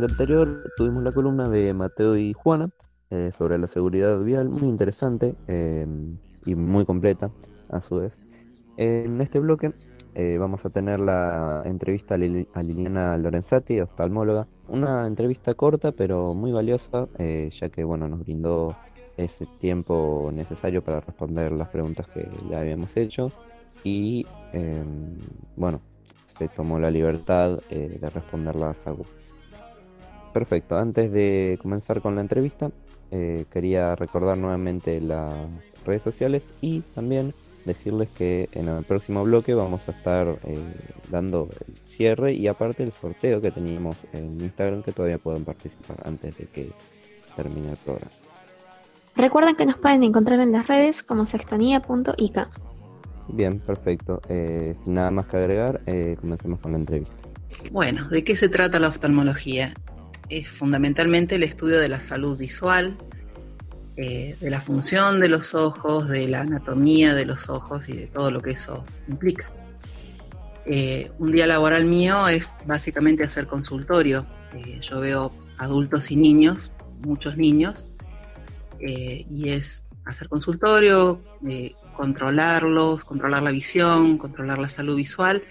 [0.04, 2.68] bloque anterior tuvimos la columna de Mateo y Juana
[3.10, 5.86] eh, sobre la seguridad vial, muy interesante eh,
[6.44, 7.30] y muy completa
[7.70, 8.18] a su vez.
[8.76, 9.72] En este bloque
[10.14, 14.46] eh, vamos a tener la entrevista a, Lili- a Liliana Lorenzati, oftalmóloga.
[14.68, 18.76] Una entrevista corta pero muy valiosa, eh, ya que bueno, nos brindó
[19.16, 23.30] ese tiempo necesario para responder las preguntas que le habíamos hecho.
[23.84, 24.84] Y eh,
[25.56, 25.80] bueno,
[26.26, 28.92] se tomó la libertad eh, de responderlas a
[30.34, 32.72] Perfecto, antes de comenzar con la entrevista,
[33.12, 35.32] eh, quería recordar nuevamente las
[35.86, 37.32] redes sociales y también
[37.64, 40.58] decirles que en el próximo bloque vamos a estar eh,
[41.08, 45.98] dando el cierre y aparte el sorteo que teníamos en Instagram que todavía pueden participar
[46.04, 46.72] antes de que
[47.36, 48.10] termine el programa.
[49.14, 52.48] Recuerden que nos pueden encontrar en las redes como sextonía.ik.
[53.28, 54.20] Bien, perfecto.
[54.28, 57.22] Eh, sin nada más que agregar, eh, comencemos con la entrevista.
[57.70, 59.74] Bueno, ¿de qué se trata la oftalmología?
[60.28, 62.96] Es fundamentalmente el estudio de la salud visual,
[63.96, 68.06] eh, de la función de los ojos, de la anatomía de los ojos y de
[68.08, 69.44] todo lo que eso implica.
[70.66, 74.26] Eh, un día laboral mío es básicamente hacer consultorio.
[74.54, 76.72] Eh, yo veo adultos y niños,
[77.04, 77.86] muchos niños,
[78.80, 81.22] y es hacer consultorio,
[81.96, 85.42] controlarlos, controlar la visión, controlar la salud visual,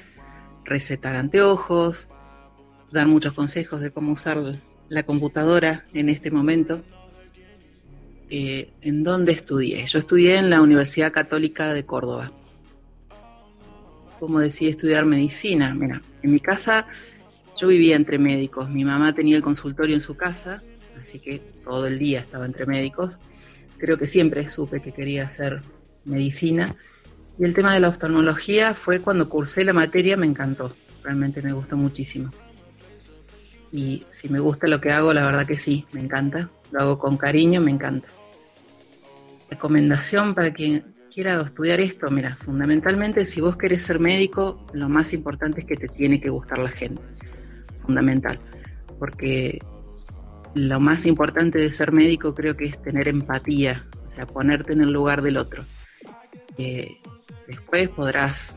[0.65, 2.09] recetar anteojos,
[2.94, 4.38] dar muchos consejos de cómo usar
[4.88, 6.84] la computadora en este momento.
[8.30, 9.86] Eh, ¿En dónde estudié?
[9.86, 12.32] Yo estudié en la Universidad Católica de Córdoba.
[14.20, 15.74] ¿Cómo decidí estudiar medicina?
[15.74, 16.88] Mira, en mi casa
[17.60, 18.70] yo vivía entre médicos.
[18.70, 20.64] Mi mamá tenía el consultorio en su casa,
[21.00, 23.20] así que todo el día estaba entre médicos.
[23.78, 25.62] Creo que siempre supe que quería hacer
[26.06, 26.76] medicina.
[27.38, 30.76] Y el tema de la oftalmología fue cuando cursé la materia, me encantó.
[31.04, 32.32] Realmente me gustó muchísimo.
[33.74, 36.47] Y si me gusta lo que hago, la verdad que sí, me encanta.
[36.71, 38.07] Lo hago con cariño, me encanta.
[39.49, 45.11] Recomendación para quien quiera estudiar esto, mira, fundamentalmente si vos querés ser médico, lo más
[45.11, 47.01] importante es que te tiene que gustar la gente.
[47.82, 48.39] Fundamental.
[48.99, 49.59] Porque
[50.53, 54.82] lo más importante de ser médico creo que es tener empatía, o sea, ponerte en
[54.82, 55.65] el lugar del otro.
[56.59, 56.91] Eh,
[57.47, 58.55] después podrás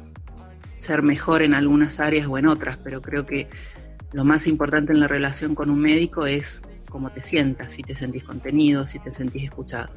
[0.76, 3.48] ser mejor en algunas áreas o en otras, pero creo que
[4.12, 7.94] lo más importante en la relación con un médico es cómo te sientas, si te
[7.94, 9.90] sentís contenido, si te sentís escuchado.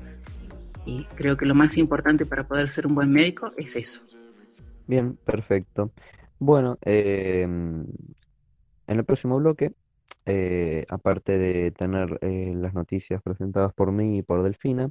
[0.86, 4.02] Y creo que lo más importante para poder ser un buen médico es eso.
[4.88, 5.92] Bien, perfecto.
[6.40, 7.88] Bueno, eh, en
[8.88, 9.74] el próximo bloque,
[10.26, 14.90] eh, aparte de tener eh, las noticias presentadas por mí y por Delfina,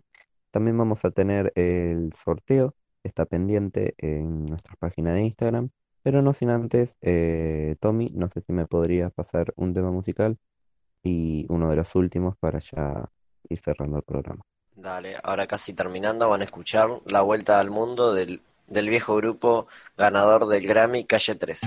[0.51, 5.71] también vamos a tener el sorteo, está pendiente en nuestra página de Instagram,
[6.03, 10.39] pero no sin antes, eh, Tommy, no sé si me podrías pasar un tema musical
[11.03, 13.09] y uno de los últimos para ya
[13.49, 14.43] ir cerrando el programa.
[14.75, 19.67] Dale, ahora casi terminando van a escuchar La Vuelta al Mundo del, del viejo grupo
[19.97, 21.67] ganador del Grammy Calle 13.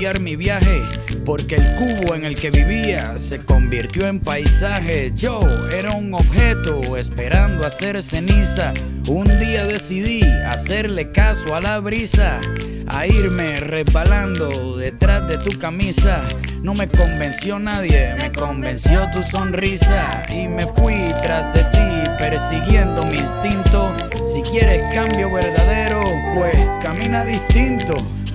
[0.00, 0.80] mi viaje,
[1.26, 5.12] porque el cubo en el que vivía se convirtió en paisaje.
[5.14, 8.72] Yo era un objeto esperando hacer ceniza.
[9.06, 12.40] Un día decidí hacerle caso a la brisa,
[12.86, 16.26] a irme resbalando detrás de tu camisa.
[16.62, 23.04] No me convenció nadie, me convenció tu sonrisa y me fui tras de ti persiguiendo
[23.04, 23.94] mi instinto.
[24.32, 26.00] Si quieres cambio verdadero,
[26.34, 27.96] pues camina distinto.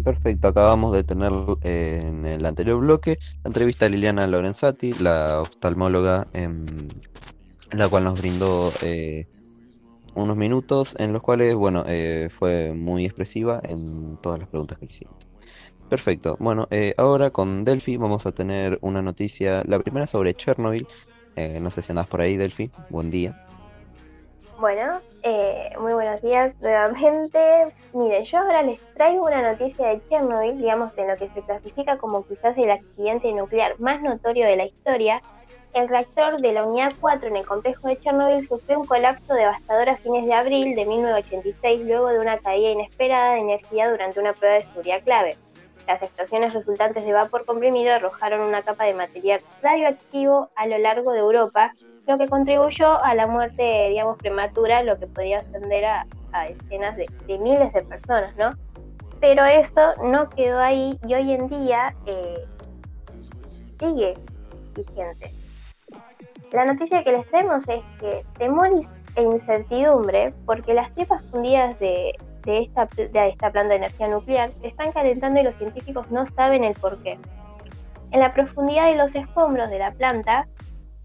[0.00, 0.48] Perfecto.
[0.48, 1.32] Acabamos de tener
[1.62, 6.64] eh, en el anterior bloque la entrevista a Liliana Lorenzati, la oftalmóloga, em,
[7.72, 9.26] la cual nos brindó eh,
[10.14, 14.86] unos minutos en los cuales, bueno, eh, fue muy expresiva en todas las preguntas que
[14.86, 15.16] hicimos.
[15.88, 16.36] Perfecto.
[16.40, 20.86] Bueno, ahora con Delphi vamos a tener una noticia, la primera sobre Chernobyl.
[21.60, 22.70] No sé si andás por ahí, Delphi.
[22.88, 23.51] Buen día.
[24.62, 27.74] Bueno, eh, muy buenos días nuevamente.
[27.94, 31.98] Miren, yo ahora les traigo una noticia de Chernobyl, digamos, en lo que se clasifica
[31.98, 35.20] como quizás el accidente nuclear más notorio de la historia.
[35.74, 39.88] El reactor de la unidad 4 en el complejo de Chernobyl sufrió un colapso devastador
[39.88, 44.32] a fines de abril de 1986 luego de una caída inesperada de energía durante una
[44.32, 45.36] prueba de seguridad clave.
[45.86, 51.12] Las explosiones resultantes de vapor comprimido arrojaron una capa de material radioactivo a lo largo
[51.12, 51.72] de Europa,
[52.06, 56.06] lo que contribuyó a la muerte, digamos, prematura, lo que podía ascender a,
[56.48, 58.50] decenas de, de miles de personas, ¿no?
[59.20, 62.44] Pero esto no quedó ahí y hoy en día eh,
[63.78, 64.14] sigue
[64.74, 65.32] vigente.
[66.52, 68.68] La noticia que les traemos es que temor
[69.14, 72.14] e incertidumbre, porque las tripas fundidas de,
[72.44, 76.26] de esta, de esta planta de energía nuclear se están calentando y los científicos no
[76.26, 77.18] saben el por qué.
[78.10, 80.46] En la profundidad de los escombros de la planta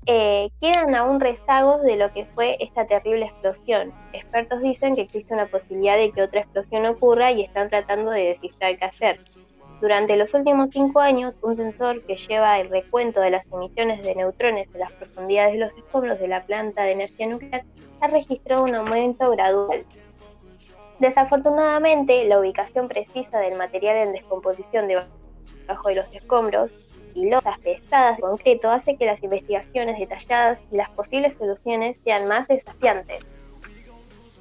[0.09, 3.91] eh, quedan aún rezagos de lo que fue esta terrible explosión.
[4.13, 8.27] Expertos dicen que existe una posibilidad de que otra explosión ocurra y están tratando de
[8.27, 9.19] descifrar qué hacer.
[9.81, 14.15] Durante los últimos cinco años, un sensor que lleva el recuento de las emisiones de
[14.15, 17.63] neutrones en las profundidades de los escombros de la planta de energía nuclear
[18.01, 19.85] ha registrado un aumento gradual.
[20.99, 26.71] Desafortunadamente, la ubicación precisa del material en descomposición debajo de los escombros
[27.13, 32.27] y losas pesadas de concreto hace que las investigaciones detalladas y las posibles soluciones sean
[32.27, 33.23] más desafiantes.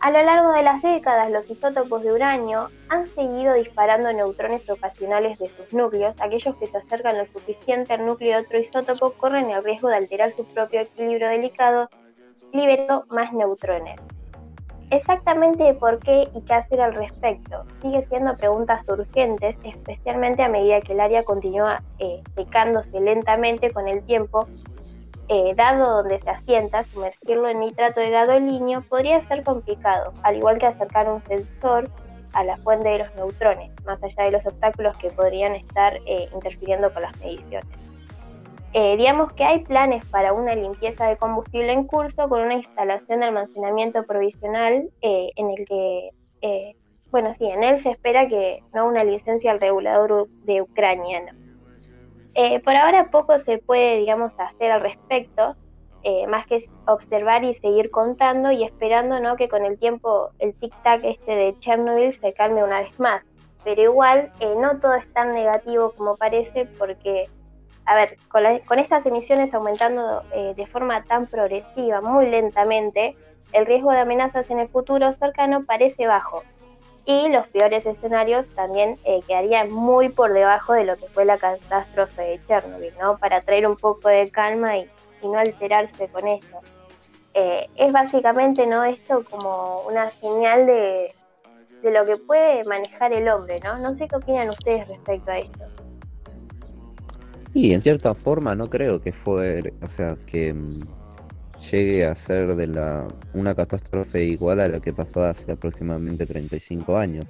[0.01, 5.39] A lo largo de las décadas, los isótopos de uranio han seguido disparando neutrones ocasionales
[5.39, 6.15] de sus núcleos.
[6.21, 9.97] Aquellos que se acercan lo suficiente al núcleo de otro isótopo corren el riesgo de
[9.97, 11.89] alterar su propio equilibrio delicado,
[12.53, 13.99] liberando más neutrones.
[14.91, 20.81] Exactamente por qué y qué hacer al respecto sigue siendo preguntas urgentes, especialmente a medida
[20.81, 24.47] que el área continúa eh, secándose lentamente con el tiempo.
[25.29, 30.59] Eh, dado donde se asienta, sumergirlo en nitrato de gadolinio podría ser complicado, al igual
[30.59, 31.91] que acercar un sensor
[32.33, 36.29] a la fuente de los neutrones, más allá de los obstáculos que podrían estar eh,
[36.33, 37.86] interfiriendo con las mediciones.
[38.79, 43.21] Eh, digamos que hay planes para una limpieza de combustible en curso con una instalación
[43.21, 46.11] de almacenamiento provisional eh, en el que,
[46.43, 46.77] eh,
[47.11, 51.23] bueno, sí, en él se espera que no una licencia al regulador de Ucrania.
[51.23, 51.33] ¿no?
[52.35, 55.57] Eh, por ahora poco se puede, digamos, hacer al respecto,
[56.03, 59.37] eh, más que observar y seguir contando y esperando ¿no?
[59.37, 63.23] que con el tiempo el tic-tac este de Chernobyl se calme una vez más.
[63.65, 67.31] pero igual eh, no todo es tan negativo como parece porque,
[67.87, 73.17] a ver, con, la- con estas emisiones aumentando eh, de forma tan progresiva, muy lentamente,
[73.53, 76.43] el riesgo de amenazas en el futuro cercano parece bajo.
[77.05, 81.39] Y los peores escenarios también eh, quedarían muy por debajo de lo que fue la
[81.39, 83.17] catástrofe de Chernobyl, ¿no?
[83.19, 84.91] Para traer un poco de calma y,
[85.23, 86.59] y no alterarse con eso.
[87.35, 88.83] Eh, es básicamente, ¿no?
[88.83, 91.15] Esto como una señal de,
[91.83, 93.79] de lo que puede manejar el hombre, ¿no?
[93.79, 95.65] No sé qué opinan ustedes respecto a esto.
[97.59, 100.79] Y en cierta forma no creo que fue, o sea, que mm,
[101.71, 106.99] llegue a ser de la una catástrofe igual a lo que pasó hace aproximadamente 35
[106.99, 107.27] años,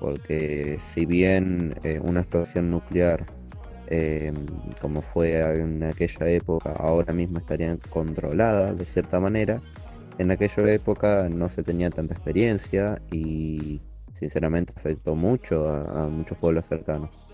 [0.00, 3.24] porque si bien eh, una explosión nuclear
[3.86, 4.32] eh,
[4.80, 9.62] como fue en aquella época, ahora mismo estaría controlada de cierta manera,
[10.18, 13.80] en aquella época no se tenía tanta experiencia y
[14.14, 17.29] sinceramente afectó mucho a muchos pueblos cercanos.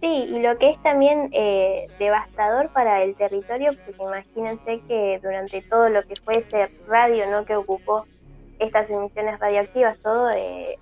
[0.00, 5.60] Sí, y lo que es también eh, devastador para el territorio, porque imagínense que durante
[5.60, 7.44] todo lo que fue ese radio ¿no?
[7.44, 8.06] que ocupó
[8.58, 10.78] estas emisiones radioactivas, todo eh,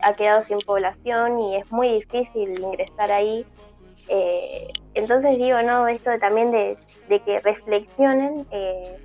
[0.00, 3.44] ha quedado sin población y es muy difícil ingresar ahí.
[4.08, 6.76] Eh, entonces digo, no, esto también de,
[7.08, 8.96] de que reflexionen eh,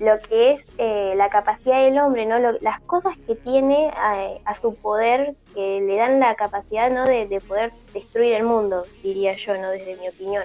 [0.00, 2.38] lo que es eh, la capacidad del hombre, ¿no?
[2.38, 7.04] Lo- las cosas que tiene a, a su poder que le dan la capacidad ¿no?
[7.04, 9.70] de, de poder destruir el mundo, diría yo, ¿no?
[9.70, 10.44] desde mi opinión.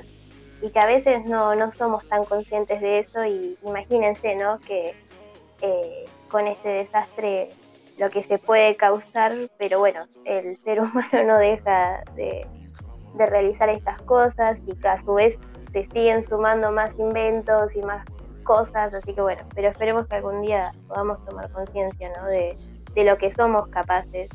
[0.62, 4.60] Y que a veces no, no somos tan conscientes de eso y imagínense ¿no?
[4.60, 4.94] que
[5.62, 7.50] eh, con este desastre
[7.98, 12.46] lo que se puede causar, pero bueno, el ser humano no deja de,
[13.16, 15.40] de realizar estas cosas y que a su vez
[15.72, 18.06] se siguen sumando más inventos y más
[18.48, 22.26] cosas, así que bueno, pero esperemos que algún día podamos tomar conciencia ¿no?
[22.28, 22.56] de,
[22.96, 24.30] de lo que somos capaces.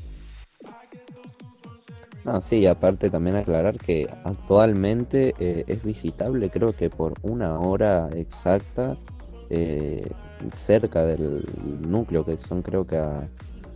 [2.24, 8.08] No, sí, aparte también aclarar que actualmente eh, es visitable creo que por una hora
[8.14, 8.96] exacta
[9.50, 10.06] eh,
[10.54, 11.44] cerca del
[11.88, 13.28] núcleo, que son creo que a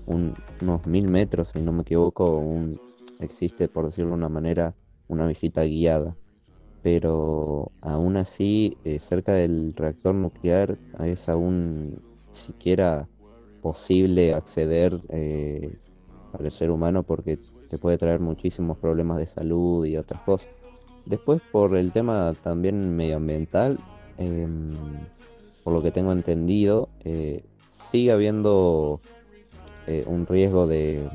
[0.06, 2.78] un- unos mil metros, si no me equivoco, un,
[3.20, 4.74] existe, por decirlo de una manera,
[5.08, 6.14] una visita guiada.
[6.86, 13.08] Pero aún así, eh, cerca del reactor nuclear es aún siquiera
[13.60, 15.76] posible acceder eh,
[16.32, 20.48] al ser humano porque te puede traer muchísimos problemas de salud y otras cosas.
[21.06, 23.80] Después, por el tema también medioambiental,
[24.16, 24.68] em,
[25.64, 29.00] por lo que tengo entendido, eh, sigue habiendo
[30.06, 31.08] un riesgo de,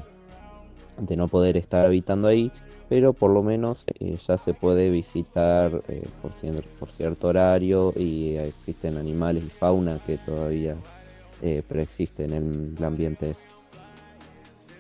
[1.00, 2.52] de no poder estar habitando ahí,
[2.92, 7.94] pero por lo menos eh, ya se puede visitar eh, por, cier- por cierto horario
[7.96, 10.76] y existen animales y fauna que todavía
[11.42, 13.48] eh, preexisten en el ambiente ese.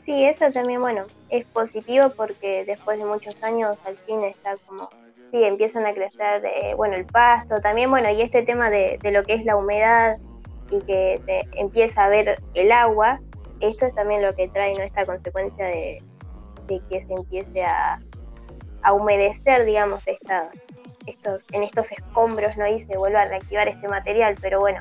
[0.03, 4.89] Sí, eso también, bueno, es positivo porque después de muchos años al fin está como,
[5.32, 9.24] sí, empiezan a crecer, eh, bueno, el pasto, también, bueno, y este tema de, lo
[9.24, 10.18] que es la humedad
[10.70, 13.22] y que se empieza a ver el agua,
[13.62, 14.84] esto es también lo que trae, ¿no?
[14.84, 15.97] Esta consecuencia de,
[16.68, 17.99] de que se empiece a,
[18.84, 20.49] a humedecer, digamos, esta,
[21.05, 22.68] estos, en estos escombros, ¿no?
[22.68, 24.80] Y se vuelva a reactivar este material, pero bueno,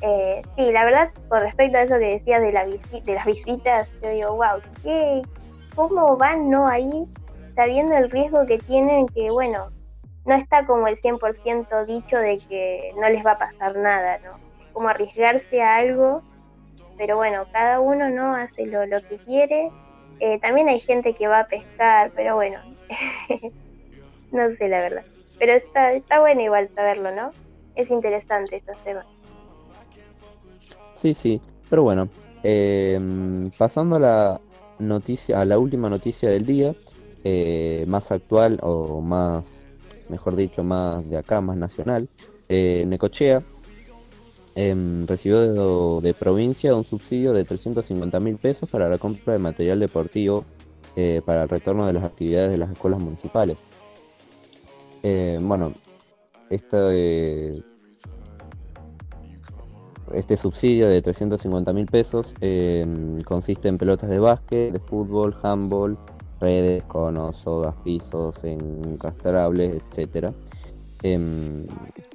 [0.00, 3.88] eh, sí, la verdad, con respecto a eso que decías de, la de las visitas,
[4.02, 5.22] yo digo, wow, ¿qué,
[5.74, 7.06] ¿cómo van no ahí
[7.54, 9.06] sabiendo el riesgo que tienen?
[9.06, 9.70] Que bueno,
[10.24, 14.32] no está como el 100% dicho de que no les va a pasar nada, ¿no?
[14.72, 16.22] Como arriesgarse a algo,
[16.96, 19.70] pero bueno, cada uno no hace lo, lo que quiere.
[20.20, 22.58] Eh, también hay gente que va a pescar, pero bueno,
[24.32, 25.04] no sé la verdad.
[25.38, 27.32] Pero está, está bueno igual saberlo, ¿no?
[27.74, 29.06] Es interesante estos temas.
[30.94, 32.08] Sí, sí, pero bueno,
[32.42, 34.40] em, pasando a la
[34.78, 36.74] noticia, a la última noticia del día,
[37.24, 39.74] eh, más actual o más,
[40.08, 42.08] mejor dicho, más de acá, más nacional,
[42.48, 43.42] eh, Necochea
[44.54, 49.80] em, recibió de, provincia un subsidio de 350 mil pesos para la compra de material
[49.80, 50.44] deportivo
[50.96, 53.64] eh, para el retorno de las actividades de las escuelas municipales.
[55.02, 55.72] Eh, bueno,
[56.48, 57.60] esta, eh,
[60.14, 62.86] este subsidio de 350 mil pesos eh,
[63.24, 65.98] consiste en pelotas de básquet, de fútbol, handball,
[66.40, 70.32] redes, conos, sogas, pisos, encastrables, etcétera.
[71.06, 71.66] Em,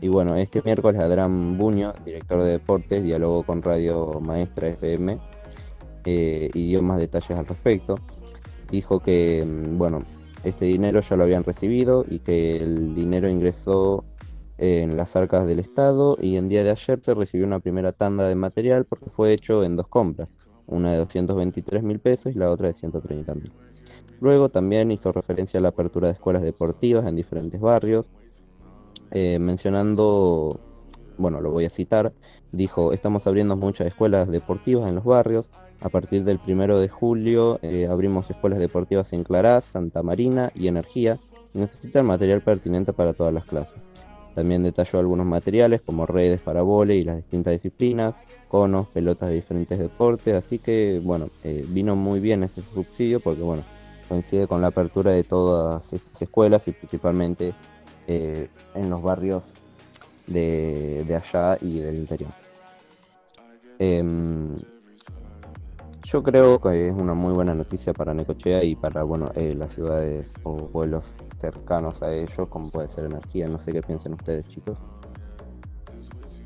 [0.02, 5.20] y bueno, este miércoles Adrián Buño, director de deportes, dialogó con Radio Maestra FM
[6.06, 8.00] eh, y dio más detalles al respecto.
[8.72, 10.06] Dijo que, mm, bueno,
[10.44, 14.06] este dinero ya lo habían recibido y que el dinero ingresó
[14.58, 18.28] en las arcas del Estado y en día de ayer se recibió una primera tanda
[18.28, 20.30] de material porque fue hecho en dos compras.
[20.66, 23.52] una de 223 mil pesos y la otra de 130 mil.
[24.22, 28.08] Luego también hizo referencia a la apertura de escuelas deportivas en diferentes barrios,
[29.12, 30.60] eh, mencionando,
[31.18, 32.14] bueno, lo voy a citar,
[32.52, 35.50] dijo, estamos abriendo muchas escuelas deportivas en los barrios,
[35.82, 40.68] a partir del primero de julio eh, abrimos escuelas deportivas en Clarás, Santa Marina y
[40.68, 41.18] Energía,
[41.54, 43.80] necesitan material pertinente para todas las clases.
[44.36, 48.14] También detalló algunos materiales como redes para vóley y las distintas disciplinas,
[48.48, 53.42] conos, pelotas de diferentes deportes, así que bueno, eh, vino muy bien ese subsidio porque
[53.42, 53.64] bueno,
[54.10, 57.54] coincide con la apertura de todas estas escuelas y principalmente
[58.10, 59.54] eh, en los barrios
[60.26, 62.32] de, de allá y del interior.
[63.78, 64.56] Em,
[66.04, 69.72] yo creo que es una muy buena noticia para Necochea y para bueno eh, las
[69.72, 73.48] ciudades o pueblos cercanos a ellos, como puede ser Energía.
[73.48, 74.80] No sé qué piensan ustedes, chicos.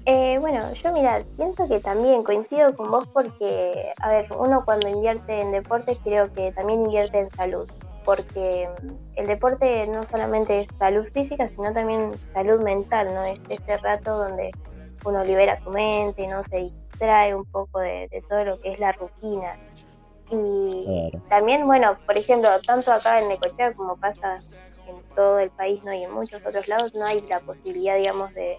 [0.05, 4.89] Eh, bueno, yo mira, pienso que también coincido con vos porque, a ver, uno cuando
[4.89, 7.66] invierte en deporte creo que también invierte en salud,
[8.04, 8.70] porque
[9.16, 13.24] el deporte no solamente es salud física, sino también salud mental, ¿no?
[13.26, 14.51] Es este rato donde
[15.06, 18.80] uno libera su mente, no se distrae un poco de, de todo lo que es
[18.80, 19.56] la rutina.
[20.32, 24.39] Y también, bueno, por ejemplo, tanto acá en Necochea como pasa
[24.88, 25.93] en todo el país, ¿no?
[25.93, 28.58] Y en muchos otros lados no hay la posibilidad, digamos, de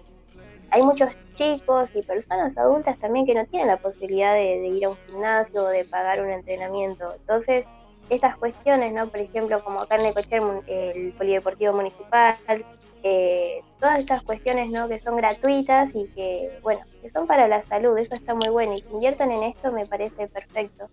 [0.71, 4.89] hay muchos chicos y personas adultas también que no tienen la posibilidad de, ir a
[4.89, 7.13] un gimnasio o de pagar un entrenamiento.
[7.15, 7.65] Entonces,
[8.09, 9.07] estas cuestiones, ¿no?
[9.07, 12.35] Por ejemplo, como acá en Necochea, el Polideportivo Municipal,
[13.03, 14.87] eh, todas estas cuestiones, ¿no?
[14.87, 18.75] Que son gratuitas y que, bueno, que son para la salud, eso está muy bueno
[18.75, 20.89] y que inviertan en esto me parece perfecto.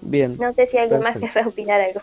[0.00, 0.36] Bien.
[0.38, 2.00] No sé si alguien más querrá opinar algo.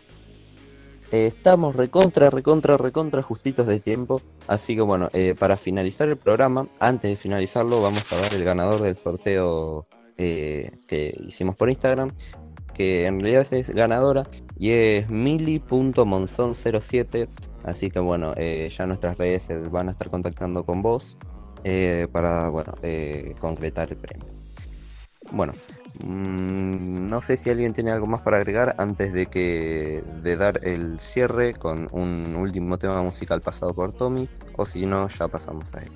[1.11, 4.21] Eh, estamos recontra, recontra, recontra justitos de tiempo.
[4.47, 8.43] Así que bueno, eh, para finalizar el programa, antes de finalizarlo, vamos a dar el
[8.43, 9.85] ganador del sorteo
[10.17, 12.11] eh, que hicimos por Instagram.
[12.73, 14.23] Que en realidad es ganadora
[14.57, 17.27] y es mili.monzon07.
[17.63, 21.17] Así que bueno, ya nuestras redes van a estar contactando con vos
[22.11, 22.73] para bueno,
[23.39, 24.27] concretar el premio.
[25.31, 25.53] Bueno,
[25.99, 30.59] Mm, no sé si alguien tiene algo más para agregar antes de que de dar
[30.63, 35.73] el cierre con un último tema musical pasado por Tommy, o si no, ya pasamos
[35.75, 35.91] a él.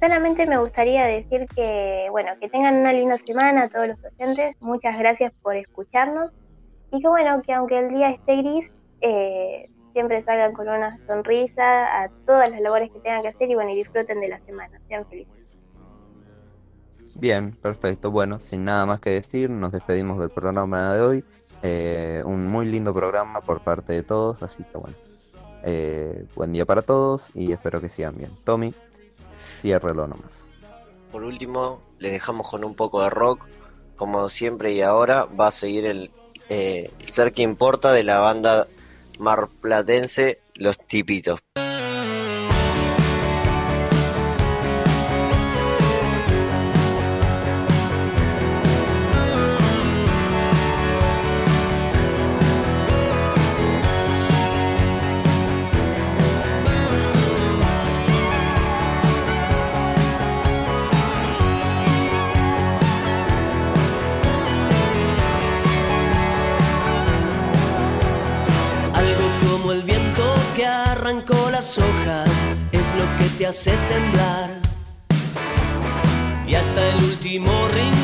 [0.00, 4.56] Solamente me gustaría decir que, bueno, que tengan una linda semana todos los oyentes.
[4.60, 6.30] Muchas gracias por escucharnos.
[6.90, 8.72] Y que bueno, que aunque el día esté gris,
[9.02, 13.54] eh, siempre salgan con una sonrisa a todas las labores que tengan que hacer y
[13.54, 14.80] bueno, y disfruten de la semana.
[14.88, 15.58] Sean felices.
[17.16, 18.10] Bien, perfecto.
[18.10, 21.24] Bueno, sin nada más que decir, nos despedimos del programa de hoy.
[21.62, 24.96] Eh, un muy lindo programa por parte de todos, así que bueno.
[25.62, 28.30] Eh, buen día para todos y espero que sigan bien.
[28.44, 28.72] Tommy,
[29.30, 30.48] ciérrelo nomás.
[31.12, 33.46] Por último, les dejamos con un poco de rock.
[33.96, 36.10] Como siempre y ahora, va a seguir el,
[36.48, 38.66] eh, ser que importa de la banda
[39.18, 41.40] marplatense Los Tipitos.
[73.50, 74.48] Hace temblar.
[76.46, 77.99] Y hasta el último rincón